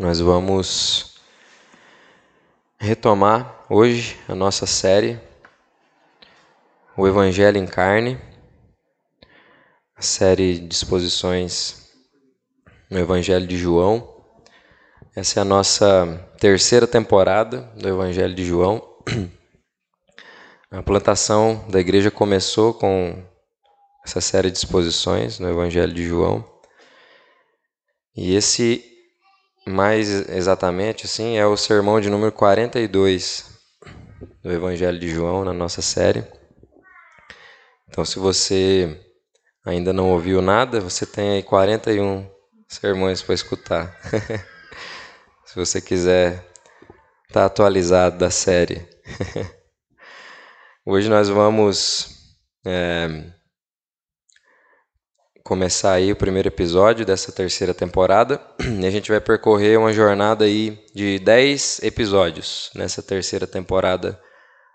[0.00, 1.20] Nós vamos
[2.78, 5.20] retomar hoje a nossa série
[6.96, 8.18] O Evangelho em Carne,
[9.94, 11.92] a série de exposições
[12.90, 14.24] no Evangelho de João.
[15.14, 16.06] Essa é a nossa
[16.40, 18.82] terceira temporada do Evangelho de João.
[20.72, 23.22] A plantação da igreja começou com
[24.02, 26.42] essa série de exposições no Evangelho de João.
[28.16, 28.89] E esse,
[29.70, 33.44] mais exatamente assim, é o sermão de número 42
[34.42, 36.24] do Evangelho de João na nossa série.
[37.88, 39.00] Então, se você
[39.64, 42.28] ainda não ouviu nada, você tem aí 41
[42.68, 43.98] sermões para escutar.
[45.44, 46.46] se você quiser
[47.28, 48.88] estar tá atualizado da série.
[50.86, 53.32] Hoje nós vamos é,
[55.50, 58.40] começar aí o primeiro episódio dessa terceira temporada
[58.80, 64.16] e a gente vai percorrer uma jornada aí de 10 episódios nessa terceira temporada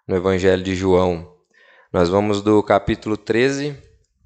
[0.05, 1.33] no Evangelho de João.
[1.93, 3.73] Nós vamos do capítulo 13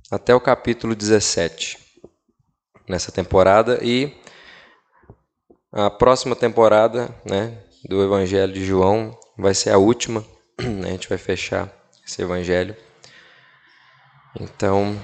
[0.10, 1.78] até o capítulo 17
[2.88, 4.12] nessa temporada e
[5.72, 10.26] a próxima temporada né, do Evangelho de João vai ser a última.
[10.58, 11.72] A gente vai fechar
[12.04, 12.76] esse evangelho.
[14.40, 15.00] Então,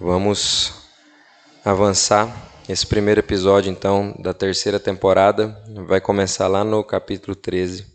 [0.00, 0.72] vamos
[1.64, 2.46] avançar.
[2.68, 5.48] Esse primeiro episódio, então, da terceira temporada,
[5.86, 7.86] vai começar lá no capítulo 13.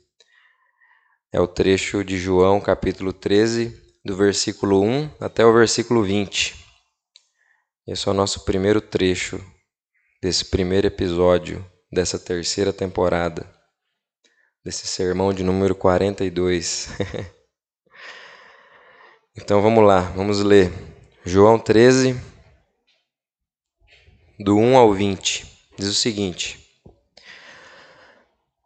[1.31, 6.55] É o trecho de João, capítulo 13, do versículo 1 até o versículo 20.
[7.87, 9.39] Esse é o nosso primeiro trecho
[10.21, 13.47] desse primeiro episódio dessa terceira temporada,
[14.65, 16.89] desse sermão de número 42.
[19.35, 20.71] Então vamos lá, vamos ler.
[21.25, 22.19] João 13,
[24.37, 25.45] do 1 ao 20,
[25.77, 26.59] diz o seguinte: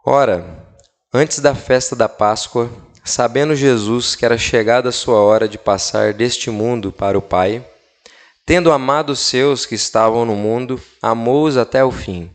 [0.03, 0.65] Ora,
[1.13, 2.67] antes da festa da Páscoa,
[3.05, 7.63] sabendo Jesus que era chegada a sua hora de passar deste mundo para o Pai,
[8.43, 12.33] tendo amado os seus que estavam no mundo, amou-os até o fim.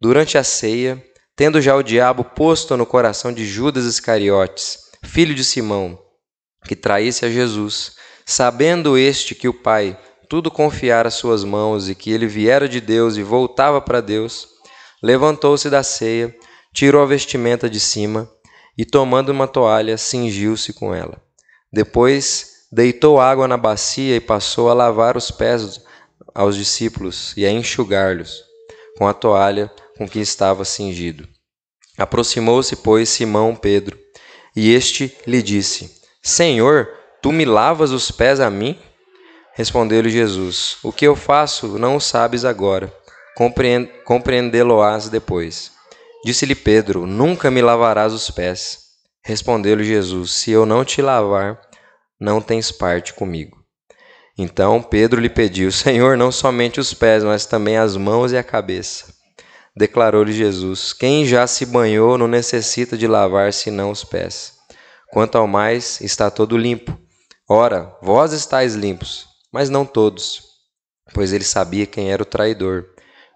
[0.00, 5.44] Durante a ceia, tendo já o diabo posto no coração de Judas Iscariotes, filho de
[5.44, 5.98] Simão,
[6.64, 7.96] que traísse a Jesus,
[8.26, 9.98] sabendo este que o Pai
[10.28, 14.48] tudo confiara às suas mãos e que ele viera de Deus e voltava para Deus,
[15.02, 16.34] levantou-se da ceia,
[16.72, 18.28] tirou a vestimenta de cima
[18.76, 21.22] e, tomando uma toalha, cingiu-se com ela.
[21.72, 25.80] Depois, deitou água na bacia e passou a lavar os pés
[26.34, 28.42] aos discípulos e a enxugar-lhes
[28.98, 31.28] com a toalha com que estava cingido.
[31.96, 33.96] Aproximou-se, pois, Simão Pedro,
[34.56, 36.88] e este lhe disse: Senhor,
[37.24, 38.78] tu me lavas os pés a mim?
[39.54, 42.94] Respondeu-lhe Jesus: O que eu faço não o sabes agora,
[44.04, 45.72] compreendê-lo-ás depois.
[46.22, 48.78] Disse-lhe Pedro: Nunca me lavarás os pés.
[49.24, 51.58] Respondeu-lhe Jesus: Se eu não te lavar,
[52.20, 53.56] não tens parte comigo.
[54.36, 58.44] Então Pedro lhe pediu: Senhor, não somente os pés, mas também as mãos e a
[58.44, 59.14] cabeça.
[59.74, 64.52] Declarou-lhe Jesus: Quem já se banhou não necessita de lavar senão os pés
[65.10, 67.03] Quanto ao mais, está todo limpo.
[67.48, 70.44] Ora, vós estáis limpos, mas não todos,
[71.12, 72.86] pois ele sabia quem era o traidor.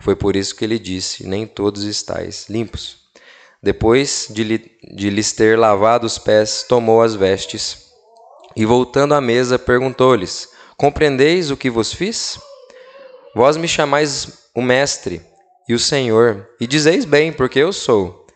[0.01, 2.99] Foi por isso que ele disse: Nem todos estáis limpos.
[3.63, 7.89] Depois de, lhe, de lhes ter lavado os pés, tomou as vestes
[8.57, 10.49] e, voltando à mesa, perguntou-lhes:
[10.79, 12.39] Compreendeis o que vos fiz?
[13.35, 15.21] Vós me chamais o Mestre
[15.69, 18.27] e o Senhor, e dizeis bem, porque eu sou.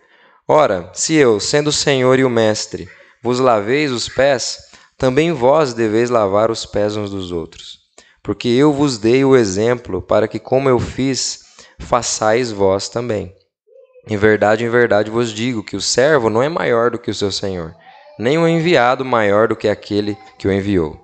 [0.47, 2.91] Ora, se eu, sendo o Senhor e o Mestre,
[3.23, 4.59] vos laveis os pés,
[5.03, 7.81] também vós deveis lavar os pés uns dos outros.
[8.23, 11.41] Porque eu vos dei o exemplo para que, como eu fiz,
[11.77, 13.35] façais vós também.
[14.09, 17.15] Em verdade, em verdade vos digo que o servo não é maior do que o
[17.15, 17.75] seu senhor,
[18.17, 20.97] nem o enviado maior do que aquele que o enviou.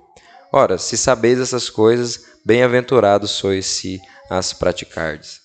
[0.52, 4.00] Ora, se sabeis essas coisas, bem-aventurados sois se
[4.30, 5.40] as praticardes.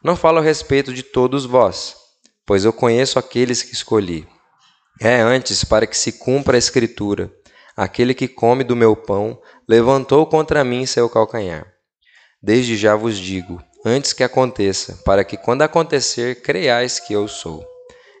[0.00, 1.96] Não falo a respeito de todos vós,
[2.46, 4.28] pois eu conheço aqueles que escolhi.
[5.00, 7.32] É antes para que se cumpra a Escritura:
[7.76, 11.70] aquele que come do meu pão levantou contra mim seu calcanhar.
[12.42, 17.66] Desde já vos digo, antes que aconteça, para que quando acontecer, creiais que eu sou.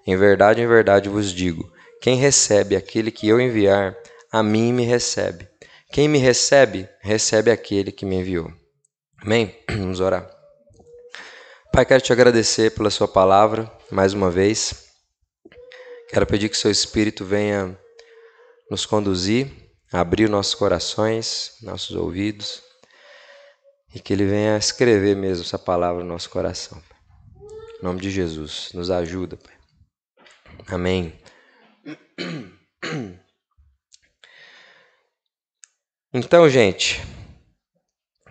[0.06, 1.68] Em verdade, em verdade vos digo:
[2.00, 3.96] quem recebe aquele que eu enviar,
[4.30, 5.48] a mim me recebe.
[5.92, 8.50] Quem me recebe, recebe aquele que me enviou.
[9.22, 9.56] Amém?
[9.70, 10.28] Vamos orar.
[11.72, 14.86] Pai, quero te agradecer pela Sua palavra mais uma vez.
[16.08, 17.78] Quero pedir que seu Espírito venha
[18.70, 19.50] nos conduzir,
[19.92, 22.62] abrir nossos corações, nossos ouvidos,
[23.94, 26.82] e que ele venha escrever mesmo essa palavra no nosso coração.
[27.82, 29.54] nome de Jesus, nos ajuda, Pai.
[30.68, 31.12] Amém.
[36.12, 37.02] Então, gente,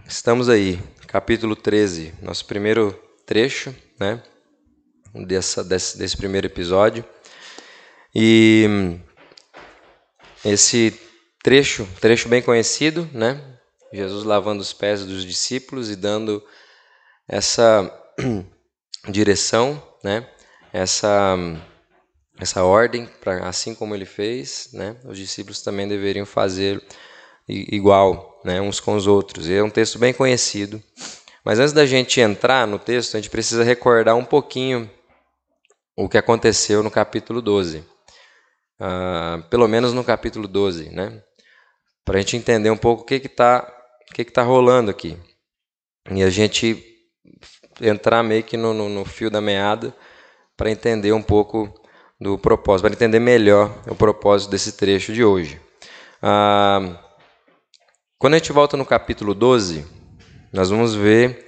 [0.07, 2.93] estamos aí, capítulo 13, nosso primeiro
[3.27, 4.23] trecho, né,
[5.27, 7.05] dessa, desse, desse primeiro episódio.
[8.13, 8.97] E
[10.45, 10.97] esse
[11.43, 13.41] trecho, trecho bem conhecido, né,
[13.91, 16.43] Jesus lavando os pés dos discípulos e dando
[17.27, 17.91] essa
[19.09, 20.27] direção, né,
[20.71, 21.35] essa
[22.37, 26.83] essa ordem para assim como ele fez, né, os discípulos também deveriam fazer
[27.47, 29.49] igual, né, uns com os outros.
[29.49, 30.81] é um texto bem conhecido.
[31.43, 34.89] Mas antes da gente entrar no texto, a gente precisa recordar um pouquinho
[35.95, 37.83] o que aconteceu no capítulo 12.
[38.79, 41.21] Ah, pelo menos no capítulo 12, né?
[42.03, 43.71] Para a gente entender um pouco o que está
[44.13, 45.17] que que tá rolando aqui.
[46.11, 46.83] E a gente
[47.81, 49.95] entrar meio que no, no, no fio da meada
[50.55, 51.73] para entender um pouco
[52.19, 55.59] do propósito, para entender melhor o propósito desse trecho de hoje.
[56.21, 56.95] Uh,
[58.17, 59.85] quando a gente volta no capítulo 12,
[60.53, 61.45] nós vamos ver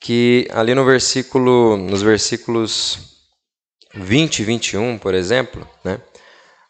[0.00, 3.28] que ali no versículo, nos versículos
[3.94, 6.00] 20 e 21, por exemplo, né,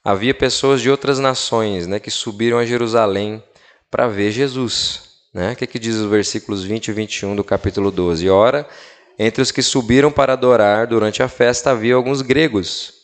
[0.04, 3.42] havia pessoas de outras nações né, que subiram a Jerusalém
[3.90, 5.10] para ver Jesus.
[5.32, 5.52] Né?
[5.52, 8.28] O que, que diz os versículos 20 e 21 do capítulo 12?
[8.28, 8.68] Ora,
[9.18, 12.94] entre os que subiram para adorar durante a festa havia alguns gregos.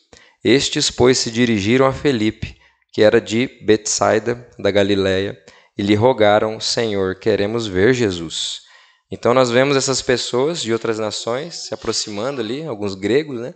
[0.42, 2.56] Estes, pois, se dirigiram a Felipe,
[2.92, 5.36] que era de Betsaida, da Galiléia,
[5.76, 8.62] e lhe rogaram: Senhor, queremos ver Jesus.
[9.10, 13.54] Então nós vemos essas pessoas de outras nações se aproximando ali, alguns gregos, né?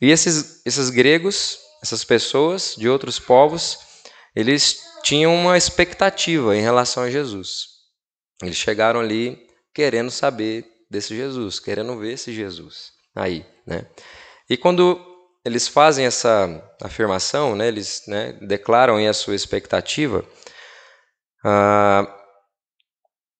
[0.00, 3.78] E esses, esses gregos, essas pessoas de outros povos,
[4.34, 7.66] eles tinham uma expectativa em relação a Jesus.
[8.42, 13.86] Eles chegaram ali querendo saber desse Jesus, querendo ver esse Jesus aí, né?
[14.48, 15.00] E quando
[15.44, 20.24] eles fazem essa afirmação, né, eles né, declaram aí a sua expectativa,
[21.44, 22.06] ah,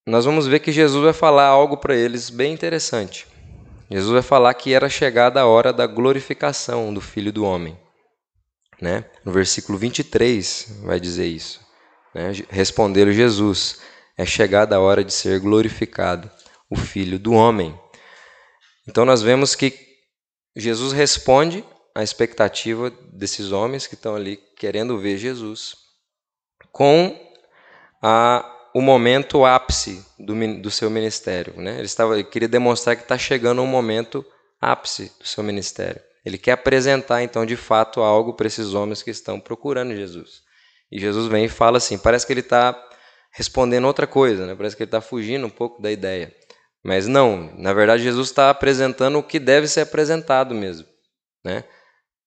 [0.07, 3.27] nós vamos ver que Jesus vai falar algo para eles bem interessante.
[3.91, 7.79] Jesus vai falar que era chegada a hora da glorificação do Filho do Homem.
[8.83, 9.05] Né?
[9.25, 11.61] No versículo 23 vai dizer isso.
[12.13, 12.33] Né?
[12.51, 13.81] Respondeu Jesus:
[14.19, 16.29] É chegada a hora de ser glorificado
[16.69, 17.79] o Filho do Homem.
[18.89, 19.73] Então nós vemos que
[20.57, 21.65] Jesus responde
[21.95, 25.77] à expectativa desses homens que estão ali querendo ver Jesus
[26.73, 27.17] com
[28.03, 31.55] a, o momento ápice do, do seu ministério.
[31.57, 31.75] Né?
[31.75, 34.27] Ele, estava, ele queria demonstrar que está chegando um momento
[34.61, 36.03] ápice do seu ministério.
[36.25, 40.43] Ele quer apresentar, então, de fato, algo para esses homens que estão procurando Jesus.
[40.91, 42.79] E Jesus vem e fala assim: parece que ele está
[43.33, 44.55] respondendo outra coisa, né?
[44.55, 46.33] parece que ele está fugindo um pouco da ideia.
[46.85, 50.87] Mas não, na verdade, Jesus está apresentando o que deve ser apresentado mesmo.
[51.45, 51.65] Né?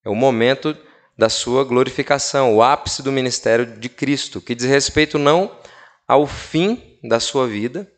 [0.04, 0.76] É o momento
[1.18, 5.60] da sua glorificação, o ápice do ministério de Cristo, que diz respeito não
[6.08, 7.90] ao fim da sua vida,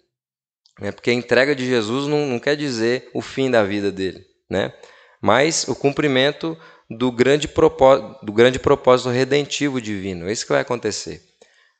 [0.80, 0.92] né?
[0.92, 4.74] porque a entrega de Jesus não, não quer dizer o fim da vida dele, né?
[5.22, 6.58] Mas o cumprimento
[6.90, 10.28] do grande, propósito, do grande propósito redentivo divino.
[10.28, 11.22] É isso que vai acontecer.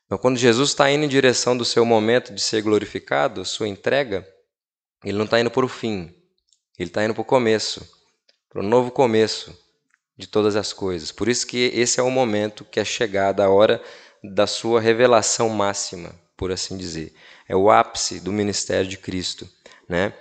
[0.06, 4.26] Então, quando Jesus está indo em direção do seu momento de ser glorificado, sua entrega,
[5.04, 6.14] ele não está indo para o fim,
[6.78, 7.86] ele está indo para o começo,
[8.48, 9.56] para o novo começo
[10.16, 11.12] de todas as coisas.
[11.12, 13.82] Por isso que esse é o momento que é chegada a hora
[14.22, 17.14] da sua revelação máxima, por assim dizer.
[17.48, 19.48] É o ápice do ministério de Cristo,
[19.88, 20.12] né?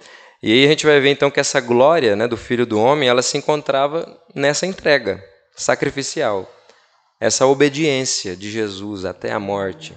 [0.47, 3.09] E aí a gente vai ver então que essa glória, né, do Filho do Homem,
[3.09, 5.21] ela se encontrava nessa entrega
[5.53, 6.49] sacrificial,
[7.19, 9.93] essa obediência de Jesus até a morte,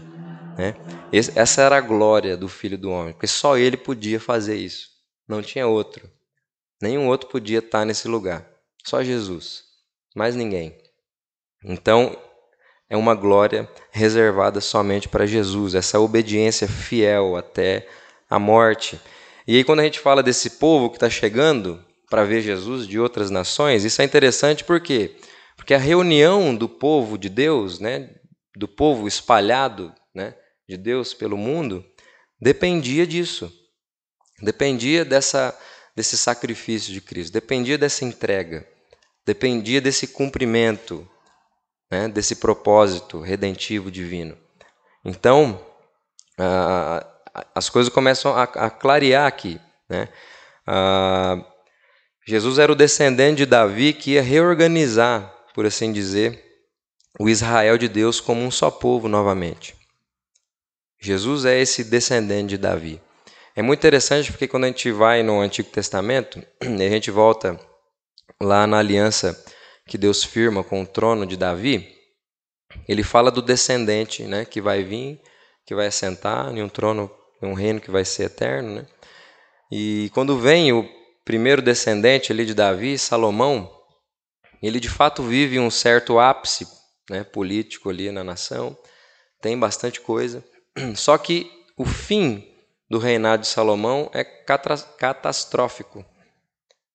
[0.59, 0.75] né?
[1.13, 4.89] Essa era a glória do Filho do Homem, porque só ele podia fazer isso,
[5.29, 6.11] não tinha outro.
[6.83, 8.45] Nenhum outro podia estar nesse lugar,
[8.85, 9.63] só Jesus,
[10.17, 10.77] mais ninguém.
[11.65, 12.17] Então,
[12.89, 17.87] é uma glória reservada somente para Jesus, essa obediência fiel até
[18.29, 19.01] a morte.
[19.47, 22.99] E aí, quando a gente fala desse povo que está chegando para ver Jesus de
[22.99, 25.17] outras nações, isso é interessante por quê?
[25.57, 28.11] Porque a reunião do povo de Deus, né,
[28.57, 30.35] do povo espalhado né,
[30.69, 31.85] de Deus pelo mundo,
[32.41, 33.53] dependia disso.
[34.43, 35.57] Dependia dessa,
[35.95, 38.67] desse sacrifício de Cristo, dependia dessa entrega,
[39.27, 41.09] dependia desse cumprimento
[41.91, 44.37] né, desse propósito redentivo divino.
[45.05, 45.61] Então,
[47.55, 49.61] as coisas começam a, a clarear aqui.
[49.89, 50.09] Né?
[52.27, 56.45] Jesus era o descendente de Davi que ia reorganizar, por assim dizer,
[57.19, 59.75] o Israel de Deus como um só povo novamente.
[61.01, 63.01] Jesus é esse descendente de Davi.
[63.57, 67.59] É muito interessante porque quando a gente vai no Antigo Testamento, a gente volta
[68.41, 69.45] lá na aliança
[69.87, 71.97] que Deus firma com o trono de Davi,
[72.87, 75.21] ele fala do descendente, né, que vai vir,
[75.67, 77.11] que vai assentar em um trono,
[77.43, 78.87] em um reino que vai ser eterno, né?
[79.71, 80.89] E quando vem o
[81.25, 83.71] primeiro descendente ali de Davi, Salomão,
[84.63, 86.67] ele de fato vive um certo ápice,
[87.09, 88.77] né, político ali na nação.
[89.41, 90.45] Tem bastante coisa.
[90.97, 92.47] Só que o fim
[92.89, 96.05] do reinado de Salomão é catastrófico.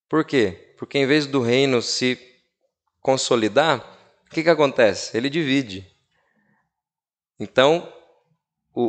[0.09, 0.75] Por quê?
[0.77, 2.19] Porque em vez do reino se
[3.01, 3.79] consolidar,
[4.27, 5.15] o que, que acontece?
[5.15, 5.89] Ele divide.
[7.39, 7.91] Então,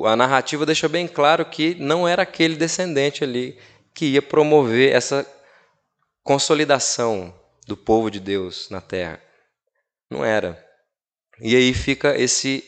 [0.04, 3.58] a narrativa deixa bem claro que não era aquele descendente ali
[3.94, 5.26] que ia promover essa
[6.22, 7.32] consolidação
[7.66, 9.22] do povo de Deus na terra.
[10.10, 10.62] Não era.
[11.40, 12.64] E aí fica esse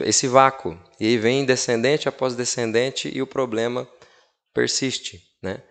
[0.00, 0.78] esse vácuo.
[0.98, 3.88] E aí vem descendente após descendente e o problema
[4.54, 5.62] persiste, né?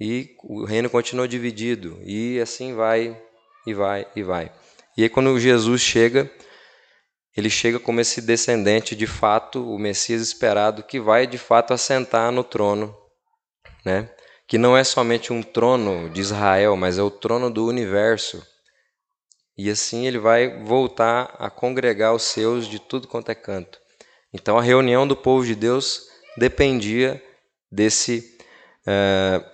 [0.00, 3.16] E o reino continua dividido e assim vai
[3.66, 4.52] e vai e vai.
[4.96, 6.30] E aí quando Jesus chega,
[7.36, 12.30] ele chega como esse descendente de fato, o Messias esperado que vai de fato assentar
[12.30, 12.96] no trono,
[13.84, 14.08] né?
[14.46, 18.46] Que não é somente um trono de Israel, mas é o trono do universo
[19.56, 23.78] e assim ele vai voltar a congregar os seus de tudo quanto é canto.
[24.32, 27.22] Então a reunião do povo de Deus dependia
[27.70, 28.36] desse,
[28.86, 29.44] uh,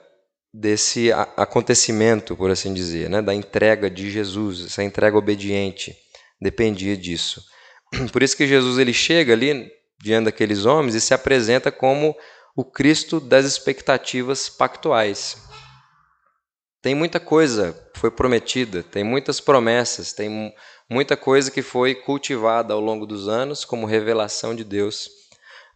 [0.52, 3.20] desse acontecimento, por assim dizer, né?
[3.20, 5.94] da entrega de Jesus, essa entrega obediente,
[6.40, 7.44] dependia disso.
[8.12, 9.70] Por isso que Jesus ele chega ali
[10.00, 12.16] diante daqueles homens e se apresenta como
[12.56, 15.36] o Cristo das expectativas pactuais.
[16.82, 20.54] Tem muita coisa foi prometida, tem muitas promessas, tem
[20.88, 25.10] muita coisa que foi cultivada ao longo dos anos como revelação de Deus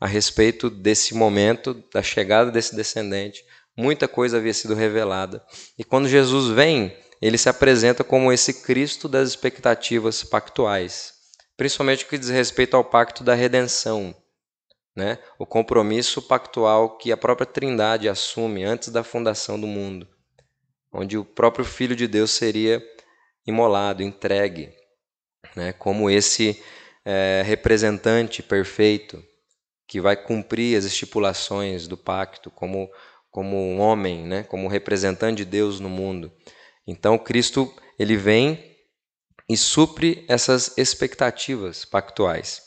[0.00, 3.44] a respeito desse momento, da chegada desse descendente.
[3.76, 5.44] Muita coisa havia sido revelada.
[5.78, 11.13] E quando Jesus vem, ele se apresenta como esse Cristo das expectativas pactuais,
[11.56, 14.14] principalmente o que diz respeito ao pacto da redenção,
[14.96, 15.18] né?
[15.38, 20.08] o compromisso pactual que a própria Trindade assume antes da fundação do mundo
[20.94, 22.80] onde o próprio Filho de Deus seria
[23.44, 24.72] imolado, entregue,
[25.56, 26.62] né, como esse
[27.04, 29.22] é, representante perfeito
[29.86, 32.88] que vai cumprir as estipulações do pacto, como,
[33.30, 36.32] como um homem, né, como representante de Deus no mundo.
[36.86, 38.73] Então Cristo ele vem
[39.48, 42.62] e supre essas expectativas pactuais.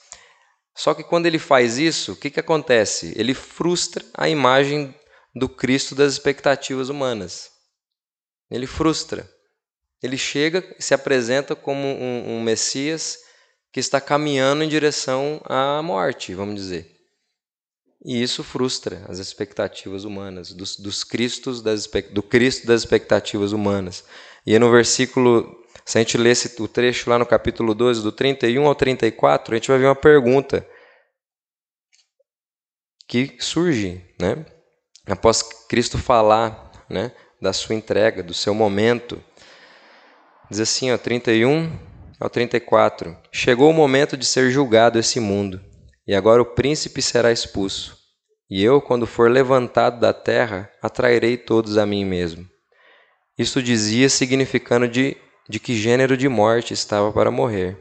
[0.76, 3.14] Só que quando ele faz isso, o que, que acontece?
[3.16, 4.94] Ele frustra a imagem
[5.36, 7.50] do Cristo das expectativas humanas.
[8.50, 9.28] Ele frustra.
[10.02, 13.18] Ele chega e se apresenta como um, um Messias
[13.74, 16.96] que está caminhando em direção à morte, vamos dizer.
[18.06, 24.04] E isso frustra as expectativas humanas, dos, dos Cristos das, do Cristo das expectativas humanas.
[24.46, 28.68] E no versículo, se a gente lê o trecho lá no capítulo 12, do 31
[28.68, 30.68] ao 34, a gente vai ver uma pergunta
[33.08, 34.46] que surge, né?
[35.08, 37.12] Após Cristo falar, né?
[37.42, 39.24] da sua entrega, do seu momento.
[40.50, 41.72] Diz assim, ó, 31
[42.20, 45.62] ao 34: Chegou o momento de ser julgado esse mundo,
[46.06, 47.98] e agora o príncipe será expulso.
[48.50, 52.48] E eu, quando for levantado da terra, atrairei todos a mim mesmo.
[53.38, 55.18] Isto dizia, significando de,
[55.50, 57.78] de que gênero de morte estava para morrer.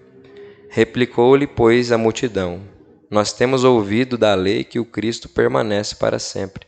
[0.70, 2.62] Replicou-lhe, pois, a multidão:
[3.10, 6.66] Nós temos ouvido da lei que o Cristo permanece para sempre.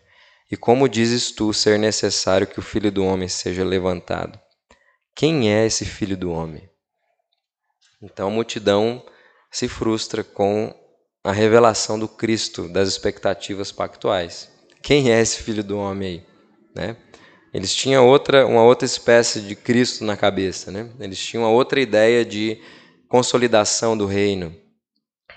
[0.51, 4.39] E como dizes tu ser necessário que o filho do homem seja levantado?
[5.15, 6.69] Quem é esse filho do homem?
[8.03, 9.05] Então a multidão
[9.51, 10.75] se frustra com
[11.23, 14.51] a revelação do Cristo das expectativas pactuais.
[14.83, 16.27] Quem é esse filho do homem aí?
[16.75, 16.97] Né?
[17.53, 20.71] Eles tinham outra, uma outra espécie de Cristo na cabeça.
[20.71, 20.91] Né?
[21.01, 22.61] Eles tinham uma outra ideia de
[23.09, 24.55] consolidação do reino.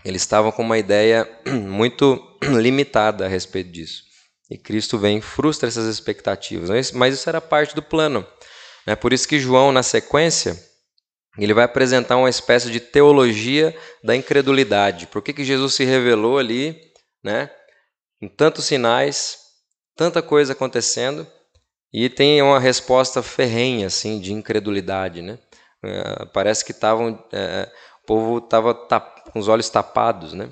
[0.04, 4.04] Eles estavam com uma ideia muito limitada a respeito disso.
[4.50, 6.92] E Cristo vem e frustra essas expectativas.
[6.92, 8.28] Mas isso era parte do plano.
[8.86, 10.62] É por isso que João, na sequência,
[11.38, 15.08] ele vai apresentar uma espécie de teologia da incredulidade.
[15.08, 16.78] Por que, que Jesus se revelou ali,
[17.24, 17.50] né?
[18.20, 19.38] Com tantos sinais,
[19.96, 21.26] tanta coisa acontecendo,
[21.94, 25.38] e tem uma resposta ferrenha, assim, de incredulidade, né?
[25.84, 27.70] É, parece que estavam, é,
[28.04, 30.50] o povo estava com os olhos tapados, né?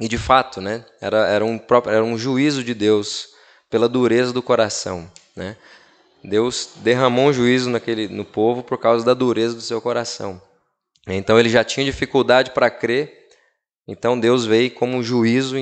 [0.00, 3.28] E de fato, né, era, era, um, próprio, era um juízo de Deus
[3.70, 5.10] pela dureza do coração.
[5.36, 5.56] Né?
[6.22, 10.40] Deus derramou um juízo naquele, no povo por causa da dureza do seu coração.
[11.06, 13.28] Então ele já tinha dificuldade para crer,
[13.86, 15.56] então Deus veio como juízo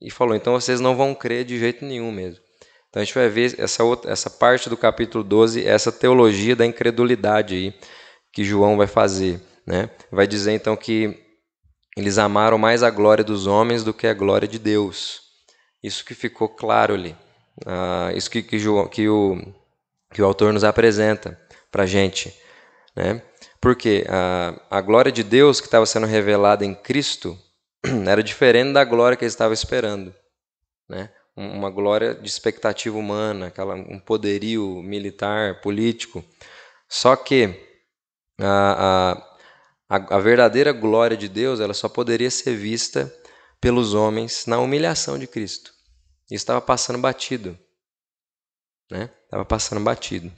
[0.00, 2.42] e falou: então vocês não vão crer de jeito nenhum mesmo.
[2.88, 6.64] Então a gente vai ver essa, outra, essa parte do capítulo 12, essa teologia da
[6.64, 7.74] incredulidade aí
[8.32, 9.40] que João vai fazer.
[9.66, 9.90] Né?
[10.10, 11.18] Vai dizer então que
[11.96, 15.20] eles amaram mais a glória dos homens do que a glória de Deus.
[15.82, 17.14] Isso que ficou claro ali.
[17.66, 19.36] Ah, isso que, que, João, que, o,
[20.12, 21.38] que o autor nos apresenta
[21.70, 22.34] para a gente.
[22.96, 23.22] Né?
[23.60, 27.36] Porque a, a glória de Deus que estava sendo revelada em Cristo
[28.06, 30.14] era diferente da glória que eles estavam esperando.
[30.88, 31.10] Né?
[31.40, 36.24] Uma glória de expectativa humana, aquela, um poderio militar, político.
[36.88, 37.54] Só que
[38.40, 39.22] a,
[39.88, 43.14] a, a verdadeira glória de Deus ela só poderia ser vista
[43.60, 45.72] pelos homens na humilhação de Cristo.
[46.24, 47.56] Isso estava passando batido.
[48.90, 49.08] Né?
[49.24, 50.32] Estava passando batido.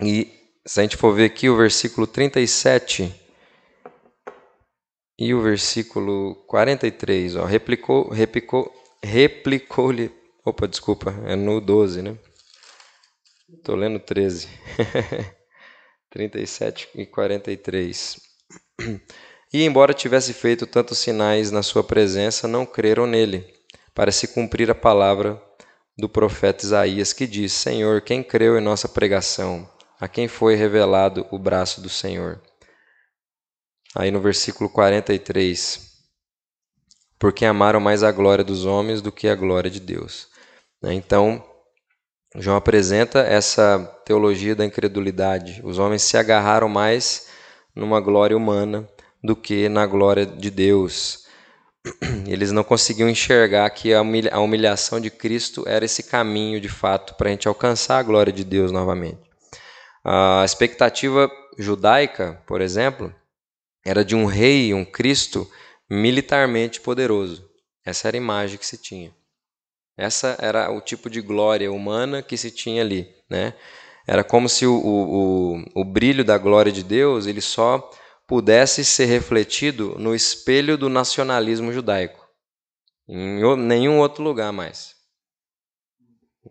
[0.00, 0.32] E
[0.64, 3.14] se a gente for ver aqui o versículo 37
[5.18, 8.72] e o versículo 43, ó, replicou, replicou,
[9.04, 10.10] replicou-lhe.
[10.44, 12.18] Opa, desculpa, é no 12, né?
[13.52, 14.48] Estou lendo 13.
[16.10, 18.20] 37 e 43.
[19.52, 23.46] E embora tivesse feito tantos sinais na sua presença, não creram nele,
[23.94, 25.40] para se cumprir a palavra
[25.96, 29.68] do profeta Isaías, que diz: Senhor, quem creu em nossa pregação?
[30.00, 32.42] A quem foi revelado o braço do Senhor?
[33.94, 35.93] Aí no versículo 43,
[37.24, 40.28] porque amaram mais a glória dos homens do que a glória de Deus.
[40.82, 40.92] Né?
[40.92, 41.42] Então,
[42.36, 45.62] João apresenta essa teologia da incredulidade.
[45.64, 47.28] Os homens se agarraram mais
[47.74, 48.86] numa glória humana
[49.22, 51.24] do que na glória de Deus.
[52.28, 57.30] Eles não conseguiam enxergar que a humilhação de Cristo era esse caminho de fato para
[57.30, 59.22] a gente alcançar a glória de Deus novamente.
[60.04, 63.10] A expectativa judaica, por exemplo,
[63.82, 65.50] era de um rei, um Cristo
[65.94, 67.48] militarmente poderoso.
[67.84, 69.14] Essa era a imagem que se tinha.
[69.96, 73.54] Essa era o tipo de glória humana que se tinha ali, né?
[74.06, 77.90] Era como se o, o, o, brilho da glória de Deus ele só
[78.26, 82.26] pudesse ser refletido no espelho do nacionalismo judaico,
[83.08, 84.94] em nenhum outro lugar mais.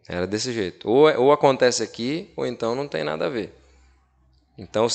[0.08, 0.89] Era desse jeito.
[0.89, 3.53] Ou, ou acontece aqui, ou então não tem nada a ver.
[4.58, 4.88] Então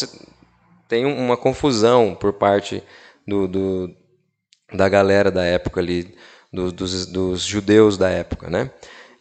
[0.89, 2.83] tem uma confusão por parte
[3.27, 3.97] do, do
[4.73, 6.15] da galera da época ali
[6.53, 8.51] do, dos, dos judeus da época.
[8.51, 8.71] Né?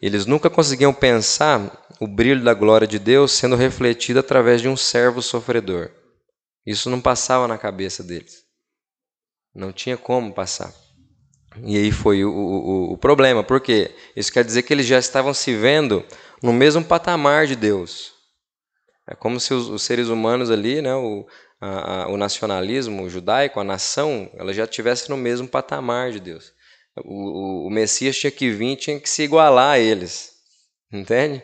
[0.00, 4.76] Eles nunca conseguiam pensar o brilho da glória de Deus sendo refletido através de um
[4.76, 5.90] servo sofredor.
[6.66, 8.44] Isso não passava na cabeça deles.
[9.54, 10.72] Não tinha como passar.
[11.64, 15.34] E aí foi o, o, o problema, porque isso quer dizer que eles já estavam
[15.34, 16.04] se vendo
[16.42, 18.12] no mesmo patamar de Deus.
[19.08, 21.26] É como se os, os seres humanos ali, né, o,
[21.60, 26.58] a, a, o nacionalismo judaico, a nação, ela já estivesse no mesmo patamar de Deus
[27.04, 30.32] o, o Messias tinha que vir, tinha que se igualar a eles,
[30.92, 31.42] entende?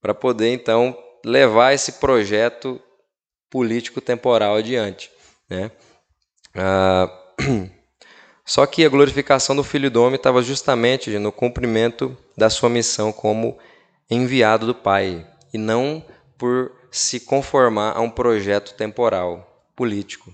[0.00, 2.80] Para poder então levar esse projeto
[3.50, 5.10] político temporal adiante,
[5.48, 5.70] né?
[6.54, 7.10] Ah,
[8.44, 13.12] só que a glorificação do Filho do Homem estava justamente no cumprimento da sua missão
[13.12, 13.58] como
[14.10, 16.04] enviado do Pai e não
[16.38, 19.49] por se conformar a um projeto temporal
[19.80, 20.30] político.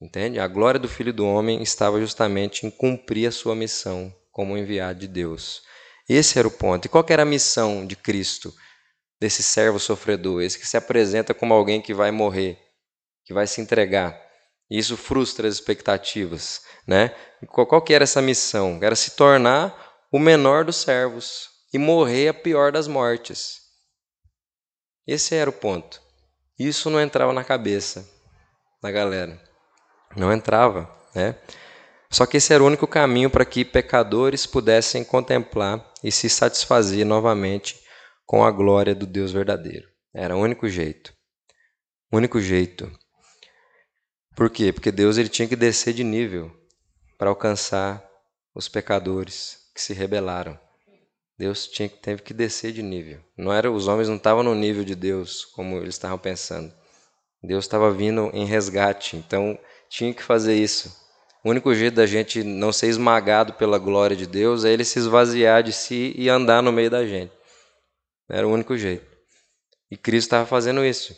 [0.00, 0.40] Entende?
[0.40, 5.00] A glória do Filho do Homem estava justamente em cumprir a sua missão como enviado
[5.00, 5.62] de Deus.
[6.08, 6.86] Esse era o ponto.
[6.86, 8.54] E qual era a missão de Cristo,
[9.20, 12.58] desse servo sofredor, esse que se apresenta como alguém que vai morrer,
[13.26, 14.18] que vai se entregar?
[14.70, 17.14] E isso frustra as expectativas, né?
[17.46, 18.78] Qual que era essa missão?
[18.80, 23.60] Era se tornar o menor dos servos e morrer a pior das mortes.
[25.06, 26.00] Esse era o ponto.
[26.58, 28.13] Isso não entrava na cabeça
[28.84, 29.40] da galera.
[30.14, 31.34] Não entrava, né?
[32.10, 37.06] Só que esse era o único caminho para que pecadores pudessem contemplar e se satisfazer
[37.06, 37.80] novamente
[38.26, 39.88] com a glória do Deus verdadeiro.
[40.12, 41.14] Era o único jeito.
[42.12, 42.92] O único jeito.
[44.36, 44.70] Por quê?
[44.70, 46.52] Porque Deus ele tinha que descer de nível
[47.16, 48.06] para alcançar
[48.54, 50.60] os pecadores que se rebelaram.
[51.38, 53.18] Deus tinha, teve que descer de nível.
[53.34, 56.83] Não era os homens não estavam no nível de Deus como eles estavam pensando.
[57.46, 59.16] Deus estava vindo em resgate.
[59.16, 61.04] Então tinha que fazer isso.
[61.44, 64.98] O único jeito da gente não ser esmagado pela glória de Deus é ele se
[64.98, 67.32] esvaziar de si e andar no meio da gente.
[68.28, 69.06] Era o único jeito.
[69.90, 71.14] E Cristo estava fazendo isso.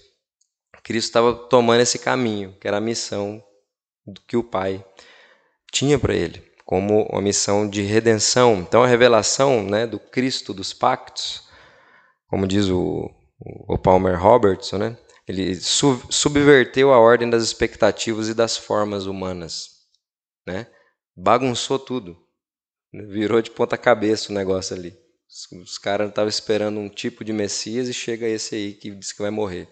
[0.82, 3.42] Cristo estava tomando esse caminho, que era a missão
[4.26, 4.84] que o Pai
[5.72, 8.56] tinha para ele, como uma missão de redenção.
[8.58, 11.48] Então a revelação né, do Cristo dos pactos,
[12.28, 13.10] como diz o,
[13.68, 19.70] o Palmer Robertson, né, ele sub subverteu a ordem das expectativas e das formas humanas.
[20.46, 20.66] Né?
[21.16, 22.16] Bagunçou tudo.
[22.92, 24.96] Virou de ponta cabeça o negócio ali.
[25.60, 29.20] Os caras estavam esperando um tipo de Messias e chega esse aí que diz que
[29.20, 29.68] vai morrer.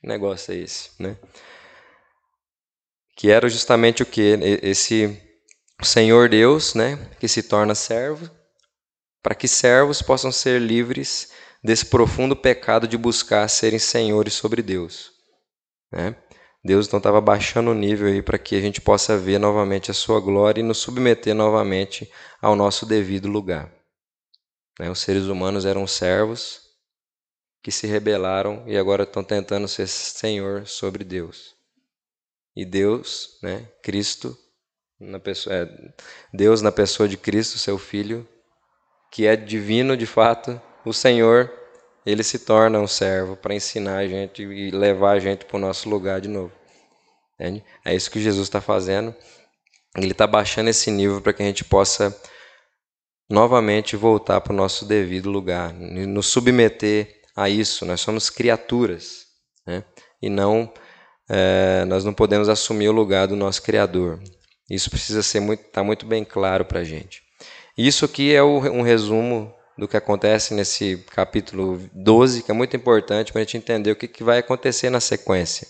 [0.00, 1.18] Que negócio é esse, né?
[3.16, 4.38] Que era justamente o que?
[4.62, 5.20] Esse
[5.82, 7.10] Senhor Deus, né?
[7.18, 8.30] Que se torna servo,
[9.22, 15.12] para que servos possam ser livres desse profundo pecado de buscar serem senhores sobre Deus.
[15.90, 16.16] Né?
[16.64, 19.94] Deus então estava baixando o nível aí para que a gente possa ver novamente a
[19.94, 23.72] sua glória e nos submeter novamente ao nosso devido lugar.
[24.78, 24.90] Né?
[24.90, 26.60] Os seres humanos eram servos
[27.62, 31.54] que se rebelaram e agora estão tentando ser senhor sobre Deus.
[32.54, 34.36] E Deus, né, Cristo,
[34.98, 35.68] na pessoa, é,
[36.32, 38.26] Deus na pessoa de Cristo, seu Filho,
[39.10, 41.52] que é divino de fato, o Senhor,
[42.04, 45.60] ele se torna um servo para ensinar a gente e levar a gente para o
[45.60, 46.52] nosso lugar de novo.
[47.34, 47.64] Entende?
[47.84, 49.14] É isso que Jesus está fazendo.
[49.96, 52.16] Ele está baixando esse nível para que a gente possa
[53.28, 57.84] novamente voltar para o nosso devido lugar, nos submeter a isso.
[57.84, 59.26] Nós somos criaturas,
[59.66, 59.82] né?
[60.22, 60.72] e não
[61.28, 64.20] é, nós não podemos assumir o lugar do nosso Criador.
[64.70, 67.22] Isso precisa ser muito, tá muito bem claro para a gente.
[67.76, 72.76] Isso aqui é o, um resumo do que acontece nesse capítulo 12, que é muito
[72.76, 75.68] importante para a gente entender o que, que vai acontecer na sequência.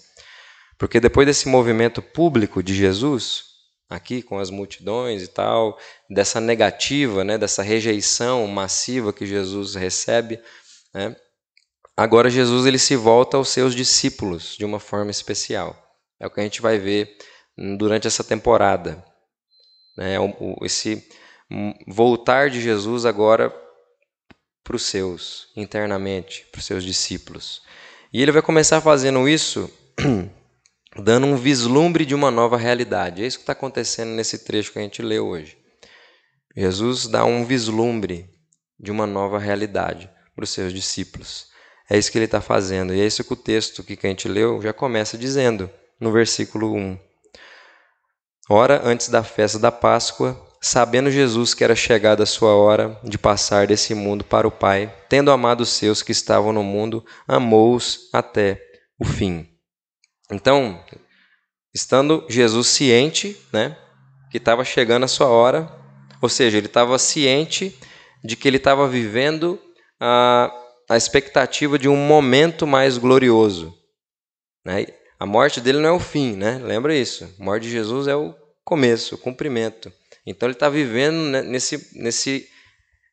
[0.79, 3.45] Porque depois desse movimento público de Jesus,
[3.88, 10.40] aqui com as multidões e tal, dessa negativa, né, dessa rejeição massiva que Jesus recebe,
[10.95, 11.16] né,
[11.97, 15.77] agora Jesus ele se volta aos seus discípulos de uma forma especial.
[16.21, 17.16] É o que a gente vai ver
[17.77, 19.05] durante essa temporada.
[19.97, 20.16] Né,
[20.62, 21.09] esse
[21.87, 23.55] voltar de Jesus agora
[24.66, 27.62] para os seus, internamente, para os seus discípulos.
[28.12, 29.70] E ele vai começar fazendo isso
[30.98, 33.22] dando um vislumbre de uma nova realidade.
[33.22, 35.57] É isso que está acontecendo nesse trecho que a gente leu hoje.
[36.57, 38.29] Jesus dá um vislumbre
[38.79, 41.46] de uma nova realidade para os seus discípulos.
[41.88, 42.92] É isso que ele está fazendo.
[42.92, 46.74] E é isso que o texto que a gente leu já começa dizendo, no versículo
[46.74, 46.98] 1.
[48.50, 53.16] Ora, antes da festa da Páscoa, sabendo Jesus que era chegada a sua hora de
[53.16, 58.11] passar desse mundo para o Pai, tendo amado os seus que estavam no mundo, amou-os
[58.12, 58.61] até
[58.98, 59.48] o fim.
[60.29, 60.85] Então,
[61.72, 63.76] estando Jesus ciente, né,
[64.29, 65.70] que estava chegando a sua hora,
[66.20, 67.79] ou seja, ele estava ciente
[68.24, 69.61] de que ele estava vivendo
[70.00, 70.52] a,
[70.90, 73.72] a expectativa de um momento mais glorioso.
[74.64, 74.87] Né?
[75.16, 76.59] A morte dele não é o fim, né?
[76.59, 77.33] lembra isso?
[77.38, 79.92] A morte de Jesus é o começo, o cumprimento.
[80.26, 82.48] Então ele está vivendo nesse, nesse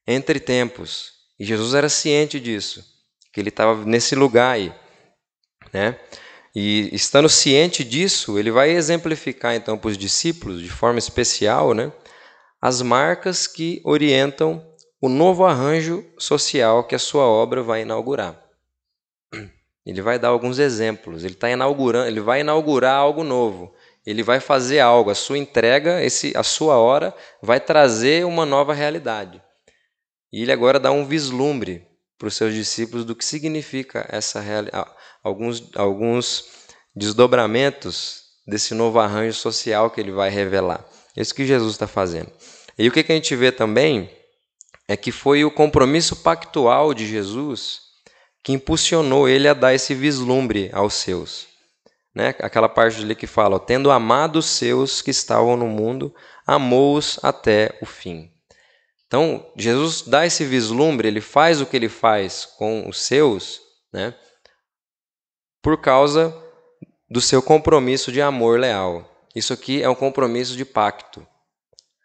[0.07, 1.11] entre tempos.
[1.39, 2.83] E Jesus era ciente disso,
[3.31, 4.73] que ele estava nesse lugar aí.
[5.71, 5.99] Né?
[6.55, 11.91] E estando ciente disso, ele vai exemplificar então para os discípulos, de forma especial, né,
[12.61, 14.63] as marcas que orientam
[15.01, 18.39] o novo arranjo social que a sua obra vai inaugurar.
[19.85, 21.25] Ele vai dar alguns exemplos.
[21.25, 23.75] Ele está inaugurando, ele vai inaugurar algo novo.
[24.05, 25.09] Ele vai fazer algo.
[25.09, 29.41] A sua entrega, esse, a sua hora, vai trazer uma nova realidade.
[30.31, 31.87] E ele agora dá um vislumbre
[32.17, 34.43] para os seus discípulos do que significa essa
[35.23, 36.45] alguns, alguns
[36.95, 40.85] desdobramentos desse novo arranjo social que ele vai revelar.
[41.15, 42.31] É isso que Jesus está fazendo.
[42.77, 44.09] E o que, que a gente vê também
[44.87, 47.81] é que foi o compromisso pactual de Jesus
[48.43, 51.47] que impulsionou ele a dar esse vislumbre aos seus.
[52.13, 52.35] Né?
[52.39, 56.13] Aquela parte ali que fala: tendo amado os seus que estavam no mundo,
[56.45, 58.31] amou-os até o fim.
[59.07, 64.15] Então, Jesus dá esse vislumbre, ele faz o que ele faz com os seus, né?
[65.61, 66.35] por causa
[67.09, 69.09] do seu compromisso de amor leal.
[69.33, 71.25] Isso aqui é um compromisso de pacto.